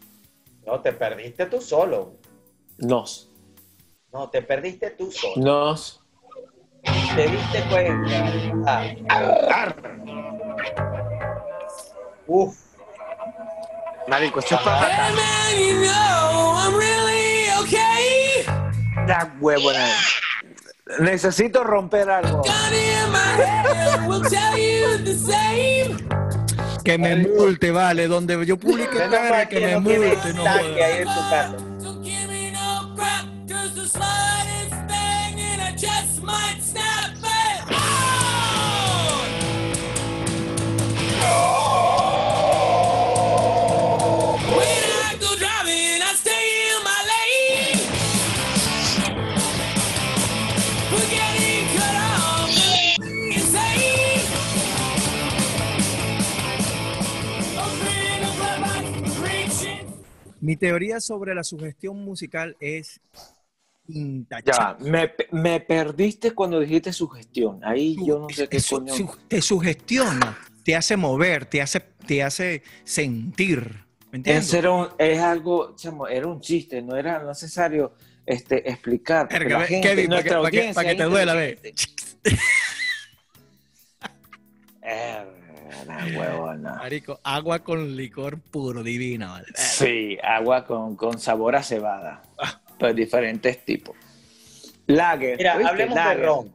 [0.66, 2.14] No, te perdiste tú solo.
[2.78, 3.30] Nos.
[4.12, 5.34] No, te perdiste tú solo.
[5.36, 6.00] Nos.
[7.16, 8.94] Te diste cuenta.
[9.08, 9.74] Ah.
[12.26, 12.56] Uf.
[14.06, 15.10] Marico, esto es para.
[19.06, 19.70] Da huevo.
[21.00, 22.42] Necesito romper algo.
[26.84, 28.08] Que me multe, vale.
[28.08, 30.32] Donde yo publique que que me multe.
[30.34, 31.56] No, ahí en casa.
[60.48, 63.02] Mi teoría sobre la sugestión musical es
[63.86, 64.90] Ya, intachable.
[64.90, 67.60] me, me perdiste cuando dijiste sugestión.
[67.62, 68.94] Ahí Su- yo no sé qué su- coño.
[68.94, 73.84] su- te sugestiona, te hace mover, te hace, te hace sentir.
[74.10, 74.54] ¿Me entiendes?
[74.54, 77.92] Era un- es algo, chamo, era un chiste, no era necesario
[78.24, 79.28] este, explicar.
[79.28, 81.58] Verga, la gente, Kevin, para que, nuestra pa' que- audiencia pa' que te duela, ve.
[85.86, 86.74] huevona.
[86.76, 89.46] Marico, agua con licor puro, divina, vale.
[89.56, 92.22] Sí, agua con, con sabor a cebada,
[92.78, 93.96] pues diferentes tipos.
[94.86, 95.36] Lager.
[95.36, 95.68] Mira, ¿oíste?
[95.70, 96.18] hablemos Lager.
[96.20, 96.52] de ron.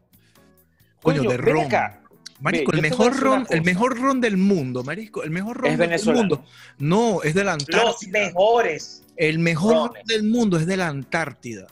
[1.01, 1.65] Coño, de ron.
[1.65, 1.99] acá.
[2.39, 5.77] Marico, Ve, el mejor ron, el mejor ron del mundo, marico, el mejor ron Es
[5.77, 6.19] del venezolano.
[6.21, 6.45] mundo.
[6.77, 8.19] No, es de la Los Antártida.
[8.19, 11.67] mejores, El mejor ron del mundo es de la Antártida.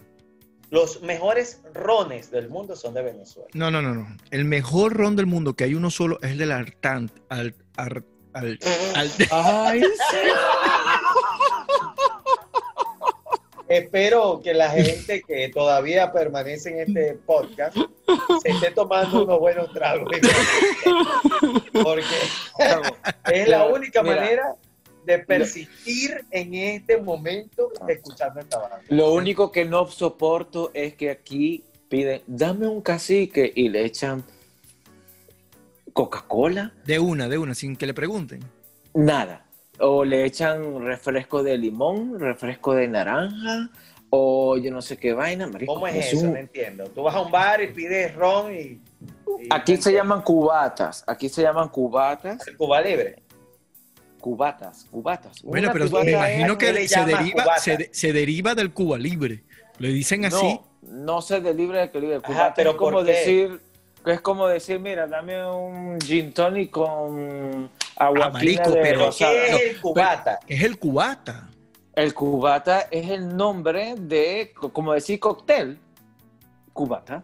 [0.71, 3.49] Los mejores rones del mundo son de Venezuela.
[3.53, 4.07] No, no, no, no.
[4.31, 7.11] El mejor ron del mundo, que hay uno solo, es el de la Artant.
[7.29, 8.03] Al, al,
[8.33, 8.59] al,
[8.95, 10.17] al- Ay, sí.
[13.67, 17.75] Espero que la gente que todavía permanece en este podcast
[18.41, 20.09] se esté tomando unos buenos tragos.
[21.83, 22.05] Porque
[23.31, 24.55] es la única mira, manera
[25.05, 28.81] de persistir en este momento escuchando esta banda.
[28.89, 34.23] Lo único que no soporto es que aquí piden, dame un cacique y le echan
[35.93, 38.39] Coca-Cola, de una, de una, sin que le pregunten.
[38.93, 39.45] nada.
[39.83, 43.69] O le echan refresco de limón, refresco de naranja,
[44.11, 45.47] o yo no sé qué vaina.
[45.47, 46.25] marico, ¿Cómo es es eso?
[46.27, 46.83] un- No entiendo.
[46.85, 48.57] Tú vas a un bar y pides ron y...
[48.59, 48.79] y-
[49.49, 53.23] Aquí se llaman cubatas, aquí se llaman cubatas, Cuba Libre.
[54.21, 55.41] Cubatas, cubatas.
[55.43, 57.59] Bueno, Una pero cubata me imagino ¿cómo le que se deriva, cubata?
[57.59, 59.43] se, de- se deriva del Cuba Libre.
[59.79, 60.59] Le dicen así.
[60.81, 62.21] No, no se de libre de que libre.
[62.21, 63.11] Cubata pero es como ¿por qué?
[63.11, 63.59] decir,
[64.05, 69.05] es como decir, mira, dame un gin tonic con agua Ah, marico, de pero- ¿Pero
[69.07, 69.31] rosada.
[69.31, 70.39] qué no, es el cubata?
[70.47, 71.47] Es el cubata.
[71.93, 75.77] El cubata es el nombre de, co- como decir cóctel,
[76.73, 77.23] cubata.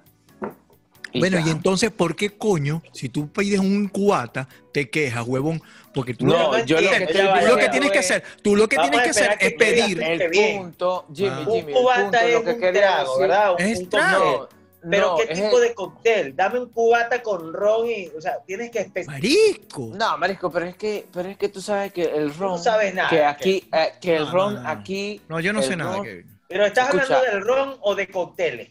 [1.18, 5.62] Bueno, y entonces, ¿por qué coño, si tú pides un cubata, te quejas, huevón?
[5.98, 8.70] Porque tú No, no yo lo que tú lo que tienes que hacer, tú lo
[8.70, 10.00] que tienes a que hacer es pedir.
[10.04, 10.30] El
[10.60, 11.40] punto, Jimmy, Ah.
[11.40, 13.52] Un Jimmy, el cubata punto, es lo que quería trago, ¿verdad?
[13.54, 14.50] Un- Es un trago.
[14.90, 16.36] Pero no, ¿qué tipo el- de cóctel?
[16.36, 19.16] Dame un cubata con ron y, o sea, tienes que especificar.
[19.16, 19.90] Marisco.
[19.96, 22.94] No, marisco, pero es que, pero es que tú sabes que el ron, no sabes
[22.94, 24.70] nada, que aquí, eh, que el No, ron no, no.
[24.70, 26.40] aquí, No, yo no sé nada, ron- Kevin.
[26.48, 27.04] Pero estás Escucha.
[27.18, 28.70] hablando del ron o de cócteles.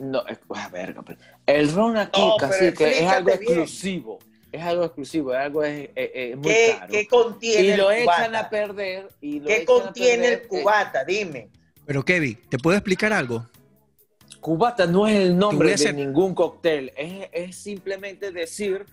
[0.00, 3.42] no, es, ah, verga, pero el ron aquí, casi que es algo bien.
[3.42, 4.18] exclusivo,
[4.52, 6.92] es algo exclusivo, es algo es, es- es muy ¿Qué, caro.
[6.92, 8.38] qué contiene y lo el echan cubata?
[8.40, 11.04] a perder y lo ¿Qué echan a contiene perder, el cubata?
[11.04, 11.48] Dime.
[11.86, 13.38] Pero Kevin, ¿te puedo explicar algo?
[13.38, 18.86] eh, cubata no es el nombre de ningún cóctel, es, es simplemente decir,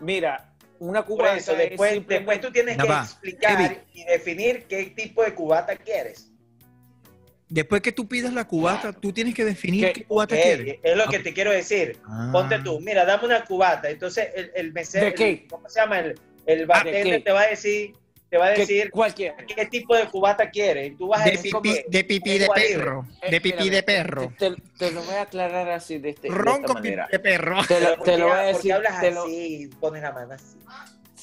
[0.00, 0.48] mira,
[0.78, 3.02] una Por cubata eso, es después, simplemente- después tú tienes que va.
[3.02, 3.78] explicar Kevin.
[3.92, 6.31] y definir qué tipo de cubata quieres.
[7.52, 9.92] Después que tú pidas la cubata, tú tienes que definir ¿Qué?
[9.92, 10.78] qué cubata Ok, quieres.
[10.82, 11.98] es lo que te quiero decir.
[12.06, 12.30] Ah.
[12.32, 13.90] Ponte tú, mira, dame una cubata.
[13.90, 15.28] Entonces el, el mesero, ¿De qué?
[15.30, 15.98] el- ¿cómo se llama?
[16.00, 17.20] El, el bartender qué?
[17.20, 17.92] te va a decir,
[18.30, 19.36] te va a decir cualquiera.
[19.54, 20.92] qué tipo de cubata quieres.
[20.92, 23.06] Y tú vas a De decir pipí, que de pipí de perro.
[23.20, 24.32] Eh, De pipí de perro.
[24.38, 26.88] Te, te- te lo voy a aclarar así de, este, de Ron esta con pipí
[26.96, 27.08] manera.
[27.12, 27.58] de perro.
[27.68, 28.72] Te lo, ¿por te qué- lo voy a por qué decir.
[28.72, 29.70] hablas te lo- así?
[29.78, 30.56] Pones la mano así.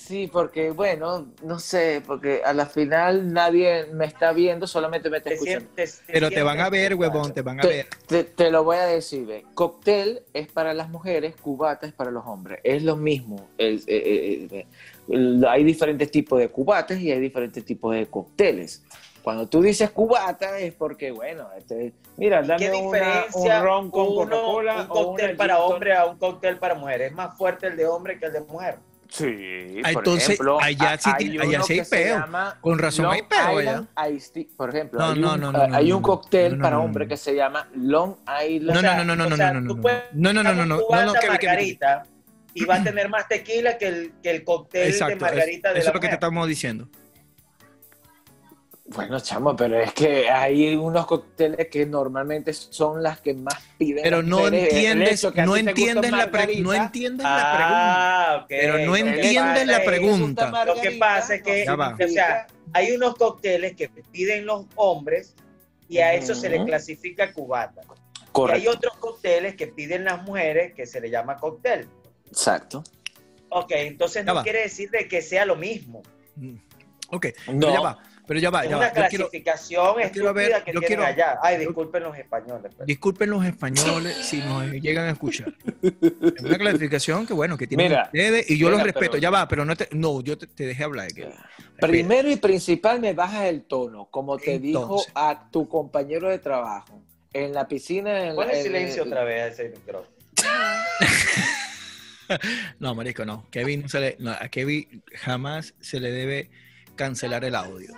[0.09, 5.17] Sí, porque bueno, no sé, porque a la final nadie me está viendo, solamente me
[5.17, 5.69] está Te escuchando.
[6.07, 7.85] Pero te van a ver, huevón, te van a Te, ver.
[8.07, 9.45] te- te lo voy a decir, ve.
[9.53, 13.49] cóctel es para las mujeres, cubata es para los hombres, es lo mismo.
[13.59, 14.65] El- eh, eh, eh,
[15.09, 18.81] el- hay diferentes tipos de cubatas y hay diferentes tipos de cócteles.
[19.21, 23.63] Cuando tú dices cubata es porque, bueno, este, mira, ¿Y dame ¿Qué una- diferencia un
[23.63, 27.01] ron con Coca-Cola un cóctel para hombre a un cóctel para mujer?
[27.03, 28.79] ¿Es más fuerte el de hombre que el de mujer?
[29.09, 32.25] Sí, Ah, por entonces, ejemplo, allá sí hay allá sí hay peo.
[32.61, 34.45] Con razón Long hay peo Island Iced Tea.
[34.55, 37.67] Por ejemplo, No, hay, no, un, no, hay un cóctel para hombre que se llama
[37.75, 38.15] Long
[38.47, 38.75] Island.
[38.75, 39.81] No, no, no, no, o no, sea, no, no, no,
[40.13, 42.03] no, no, no, no, no, no,
[42.53, 45.71] y va a tener más tequila que el, que el cóctel de Exacto, es- margarita
[45.73, 46.13] de eso la es lo que te mujer.
[46.13, 46.89] estamos diciendo.
[48.91, 54.01] Bueno, chamo, pero es que hay unos cócteles que normalmente son las que más piden.
[54.03, 58.33] Pero no entiendes, no entiendes la pre- no entiendes la pregunta.
[58.33, 58.45] Ah, ok.
[58.49, 60.65] Pero no que entiendes la pregunta.
[60.65, 65.35] Lo que pasa es que, o sea, hay unos cócteles que piden los hombres
[65.87, 67.81] y a eso se le clasifica cubata.
[67.83, 71.87] Y hay Correcto, otros cócteles que piden las mujeres que se le llama cóctel.
[72.27, 72.83] exacto.
[73.49, 74.43] Ok, entonces Ya no va.
[74.43, 76.01] quiere decir de que sea lo mismo.
[76.35, 76.55] Mm.
[77.11, 77.73] Ok, No.
[77.73, 77.97] ya va,
[78.29, 78.93] pero ya va, Es ya una va.
[78.93, 81.39] Yo quiero, clasificación quiero estúpida ver- que yo tienen quiero- allá.
[81.41, 82.71] Ay, disculpen los españoles.
[82.77, 82.85] pues.
[82.85, 85.51] disculpen los españoles si nos llegan a escuchar.
[85.81, 89.11] Es una clasificación que bueno, que tienen Mira, ustedes y yo mira, los respeto.
[89.13, 91.07] pero- Ya va, pero no te, no, yo te, te dejé hablar.
[91.11, 91.27] que-
[91.79, 97.01] Primero y principal me bajas el tono, como te dijo a tu compañero de trabajo.
[97.33, 98.27] En la piscina.
[98.27, 100.07] En Pon en- silencio en- otra vez a ese micrófono.
[102.79, 103.47] No, marisco, no.
[103.49, 106.49] Kevin no se le, no, a Kevin jamás se le debe
[106.95, 107.91] cancelar el audio.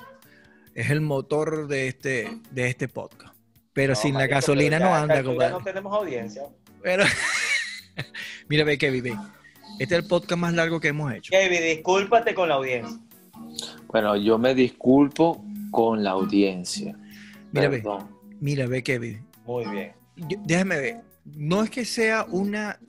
[0.74, 3.36] Es el motor de este, de este podcast.
[3.74, 5.52] Pero No, sin la gasolina no anda, compadre.
[5.52, 6.44] No tenemos audiencia.
[6.82, 7.04] Pero,
[8.50, 9.16] mira, ve, Kevin, ve.
[9.80, 11.32] Este es el podcast más largo que hemos hecho.
[11.32, 12.98] Kevin, discúlpate con la audiencia.
[13.88, 16.98] Bueno, yo me disculpo con la audiencia.
[17.52, 17.84] Mira, ve,
[18.40, 19.26] mira, ve, Kevin.
[19.46, 19.94] Muy bien.
[20.16, 21.02] Yo- déjame ver.
[21.26, 22.80] No es que sea una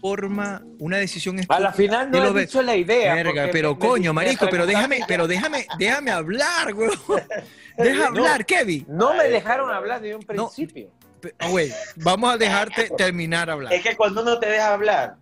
[0.00, 1.72] forma, una decisión A la estúpida.
[1.72, 3.14] final no lo he dicho la idea.
[3.52, 6.90] Pero me- coño, me marico, pero déjame, pero déjame, déjame hablar, güey.
[7.76, 8.84] Deja hablar, Kevin.
[8.88, 10.26] No me dejaron hablar de un No.
[10.26, 10.90] principio.
[11.20, 13.72] Pe- ah, güey, vamos a dejarte terminar hablar.
[13.72, 15.16] Es que cuando uno te deja hablar,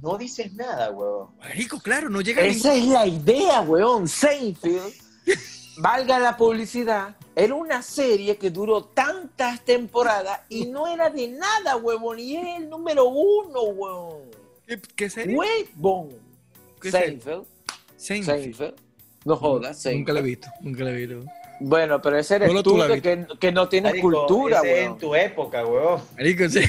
[0.00, 1.30] no dices nada, huevón.
[1.40, 2.42] Marico, claro, no llega.
[2.42, 4.06] Esa es la idea, weón.
[4.06, 4.92] Seinfeld,
[5.78, 11.76] valga la publicidad, era una serie que duró tantas temporadas y no era de nada,
[11.76, 12.18] huevón.
[12.18, 14.22] Y es el número uno, huevón.
[14.66, 15.36] ¿Qué, qué serie?
[15.36, 16.10] Huevón.
[16.80, 16.90] ¿Qué?
[16.90, 17.44] Seinfeld.
[17.96, 18.42] Seinfeld.
[18.42, 18.74] Seinfeld.
[19.24, 21.24] No jodas, Nunca la he visto, nunca la he visto.
[21.60, 24.92] Bueno, pero ese eres Solo tú que, que no tienes Marico, cultura, ese es weón.
[24.92, 26.02] en tu época, huevón.
[26.16, 26.60] Marico, sí.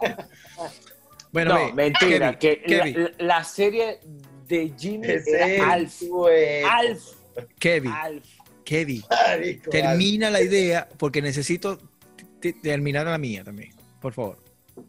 [1.32, 4.00] bueno, No, ve, mentira, Kevin, que la- Kevin, La, la serie
[4.46, 6.02] de Jimmy era Alf.
[6.70, 7.02] Alf.
[7.58, 8.24] Kevin, Alf.
[8.68, 11.78] Kevin, Marico, termina la idea porque necesito
[12.62, 14.36] terminar la mía también, por favor.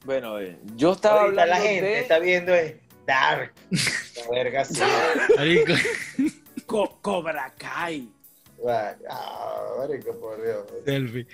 [0.04, 2.76] Bueno, eh, yo estaba Ahorita hablando la gente de está viendo es
[3.08, 3.54] Dark.
[3.72, 4.82] La verga sí.
[5.38, 5.74] Marico,
[6.66, 8.10] Co- Cobra Kai.
[8.68, 8.94] Ah,
[9.78, 10.66] marico, por Dios.
[10.84, 11.26] selfie.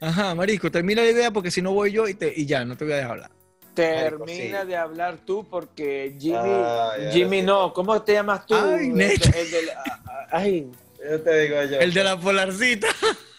[0.00, 2.78] Ajá, Marisco, termina la idea porque si no voy yo y, te- y ya, no
[2.78, 3.30] te voy a dejar hablar.
[3.74, 4.66] Termina sí.
[4.68, 8.54] de hablar tú porque Jimmy, Ah, ya Jimmy no, ¿cómo te llamas tú?
[8.56, 9.28] Ay, el, neta.
[9.38, 10.70] el de la, ah, ay,
[11.08, 11.78] Yo te digo yo.
[11.80, 12.88] El de la polarcita.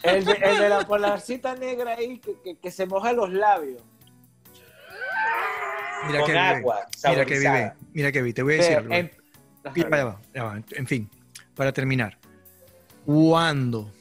[0.04, 3.82] el de, el de la polarcita negra ahí que, que- que se moja los labios.
[6.08, 6.40] Mira con que vive.
[6.40, 7.74] agua Mira que vive.
[7.94, 8.34] Mira que vive.
[8.34, 8.94] Te voy a decir algo.
[8.94, 9.12] en-
[9.76, 10.62] Mira, ya va, ya va.
[10.72, 11.10] En fin,
[11.56, 12.18] para terminar.
[13.06, 13.92] Cuando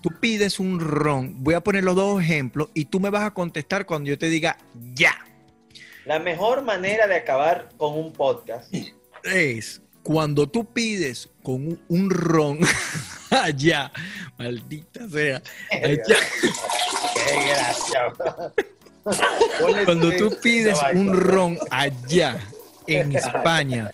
[0.00, 3.32] tú pides un ron, voy a poner los dos ejemplos y tú me vas a
[3.32, 4.56] contestar cuando yo te diga
[4.94, 5.14] ya.
[6.04, 8.72] La mejor manera de acabar con un podcast
[9.24, 12.60] Es cuando tú pides con un, un ron
[13.30, 13.90] allá,
[14.38, 16.16] maldita sea, allá.
[17.14, 18.12] Qué gracia.
[19.84, 22.38] Cuando tú pides un ron allá
[22.86, 23.90] en España,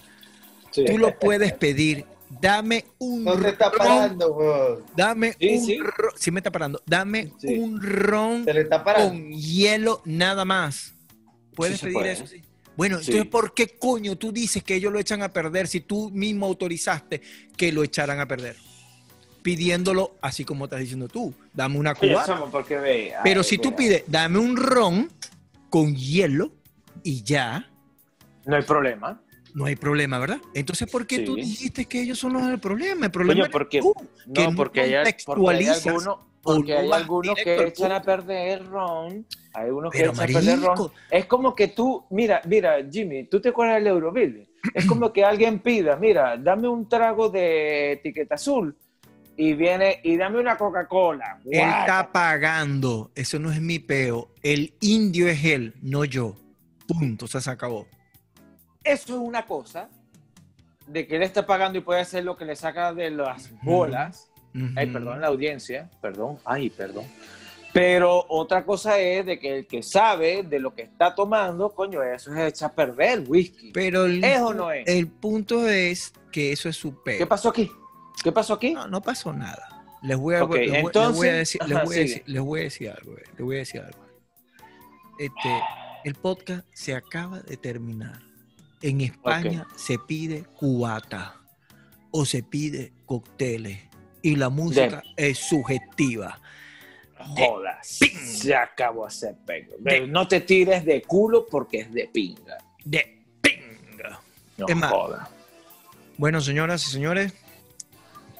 [0.71, 0.85] Sí.
[0.87, 2.05] tú lo puedes pedir.
[2.41, 4.85] Dame un No te está ron, parando, weón.
[4.97, 5.79] dame Sí, un sí.
[5.79, 7.59] ron, sí me está parando, dame Sí.
[7.59, 10.95] un ron le está con hielo nada más.
[11.55, 12.13] Puedes pedir puede.
[12.13, 12.43] eso, sí.
[12.77, 13.11] Bueno, Sí.
[13.11, 16.47] entonces, ¿por qué coño tú dices que ellos lo echan a perder si tú mismo
[16.47, 17.21] autorizaste
[17.57, 18.57] que lo echaran a perder?
[19.43, 21.35] Pidiéndolo así como estás diciendo tú.
[21.53, 21.95] Dame una
[22.51, 23.13] porque ve.
[23.25, 25.11] Pero ay, si tú pides, dame un ron
[25.69, 26.53] con hielo
[27.03, 27.69] y ya,
[28.45, 29.21] No hay problema.
[29.55, 30.39] No hay problema, ¿verdad?
[30.55, 33.07] Entonces, ¿por qué tú dijiste que ellos son los del problema?
[33.07, 33.95] El problema Coño, porque, tú,
[34.35, 38.67] que no, porque hay, porque hay algunos, porque no hay algunos que echan a perder
[38.67, 39.27] ron.
[39.55, 40.91] Hay algunos que echan a perder ron.
[41.11, 44.49] Es como que tú, mira, mira, Jimmy, ¿tú te acuerdas del Euroville?
[44.75, 48.77] Es como que alguien pida, mira, dame un trago de etiqueta azul
[49.37, 51.41] y viene y dame una Coca-Cola.
[51.45, 53.11] Él está pagando.
[53.15, 54.31] Eso no es mi peo.
[54.43, 56.37] El indio es él, no yo.
[56.87, 57.25] Punto.
[57.25, 57.87] O sea, se acabó.
[58.85, 59.89] Eso es una cosa
[60.87, 64.29] de que él está pagando y puede hacer lo que le saca de las bolas.
[64.77, 67.07] Ay, perdón, la audiencia, perdón, ay, perdón.
[67.73, 72.03] Pero otra cosa es de que el que sabe de lo que está tomando, coño,
[72.03, 73.71] eso es echar a perder el whisky.
[73.73, 74.87] Pero el, ¿Es o no es?
[74.87, 77.17] el punto es que eso es su peo.
[77.17, 77.71] ¿Qué pasó aquí?
[78.23, 78.75] ¿Qué pasó aquí?
[78.75, 79.83] No, no pasó nada.
[80.03, 81.99] Les voy a, Ok, les voy- les voy a entonces- decir, les ajá, voy a
[81.99, 82.09] sigue.
[82.09, 83.13] decir- les voy a decir algo.
[83.17, 84.07] eh, Les voy a decir algo.
[85.19, 85.61] Este,
[86.05, 88.21] el podcast se acaba de terminar.
[88.83, 91.37] En España se pide cubata
[92.11, 93.79] o se pide cócteles
[94.23, 96.39] y la música es subjetiva.
[97.19, 97.87] Jodas.
[97.87, 99.75] Se acabó ese pego.
[99.79, 102.59] De- No te tires de culo porque es de pinga.
[102.85, 104.21] De pinga.
[104.59, 105.29] No Es más, jodas.
[106.19, 107.33] Bueno, señoras y señores,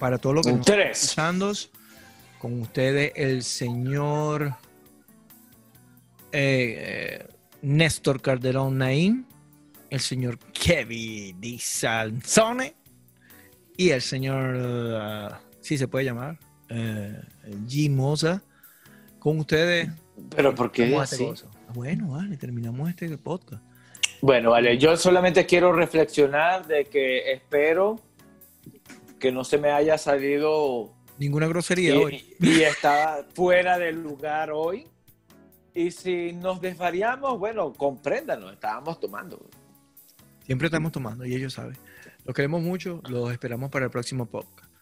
[0.01, 1.03] para todo lo que Un nos están tres.
[1.05, 1.53] escuchando,
[2.41, 4.55] con ustedes el señor
[6.33, 7.29] eh, eh,
[7.63, 9.27] Néstor Calderón Naín,
[9.93, 12.75] el señor Kevin Di Sansone
[13.77, 14.57] y el señor,
[14.99, 16.39] ah, sí se puede llamar,
[16.71, 17.21] eh,
[17.67, 17.91] G.
[17.91, 18.43] Moza.
[19.19, 19.89] Con ustedes,
[20.35, 21.47] Pero ¿por qué cosa?
[21.75, 23.63] Bueno, vale, terminamos este podcast.
[24.23, 28.01] Bueno, vale, yo solamente quiero reflexionar de que espero
[29.21, 32.25] que no se me haya salido Ninguna grosería hoy.
[32.41, 34.89] y, y estaba fuera del lugar hoy.
[35.75, 39.49] Y si nos desvariamos, bueno, compréndanos, estábamos tomando.
[40.53, 41.79] Siempre estamos tomando y ellos saben.
[42.27, 44.62] Los queremos mucho, los esperamos para el próximo podcast.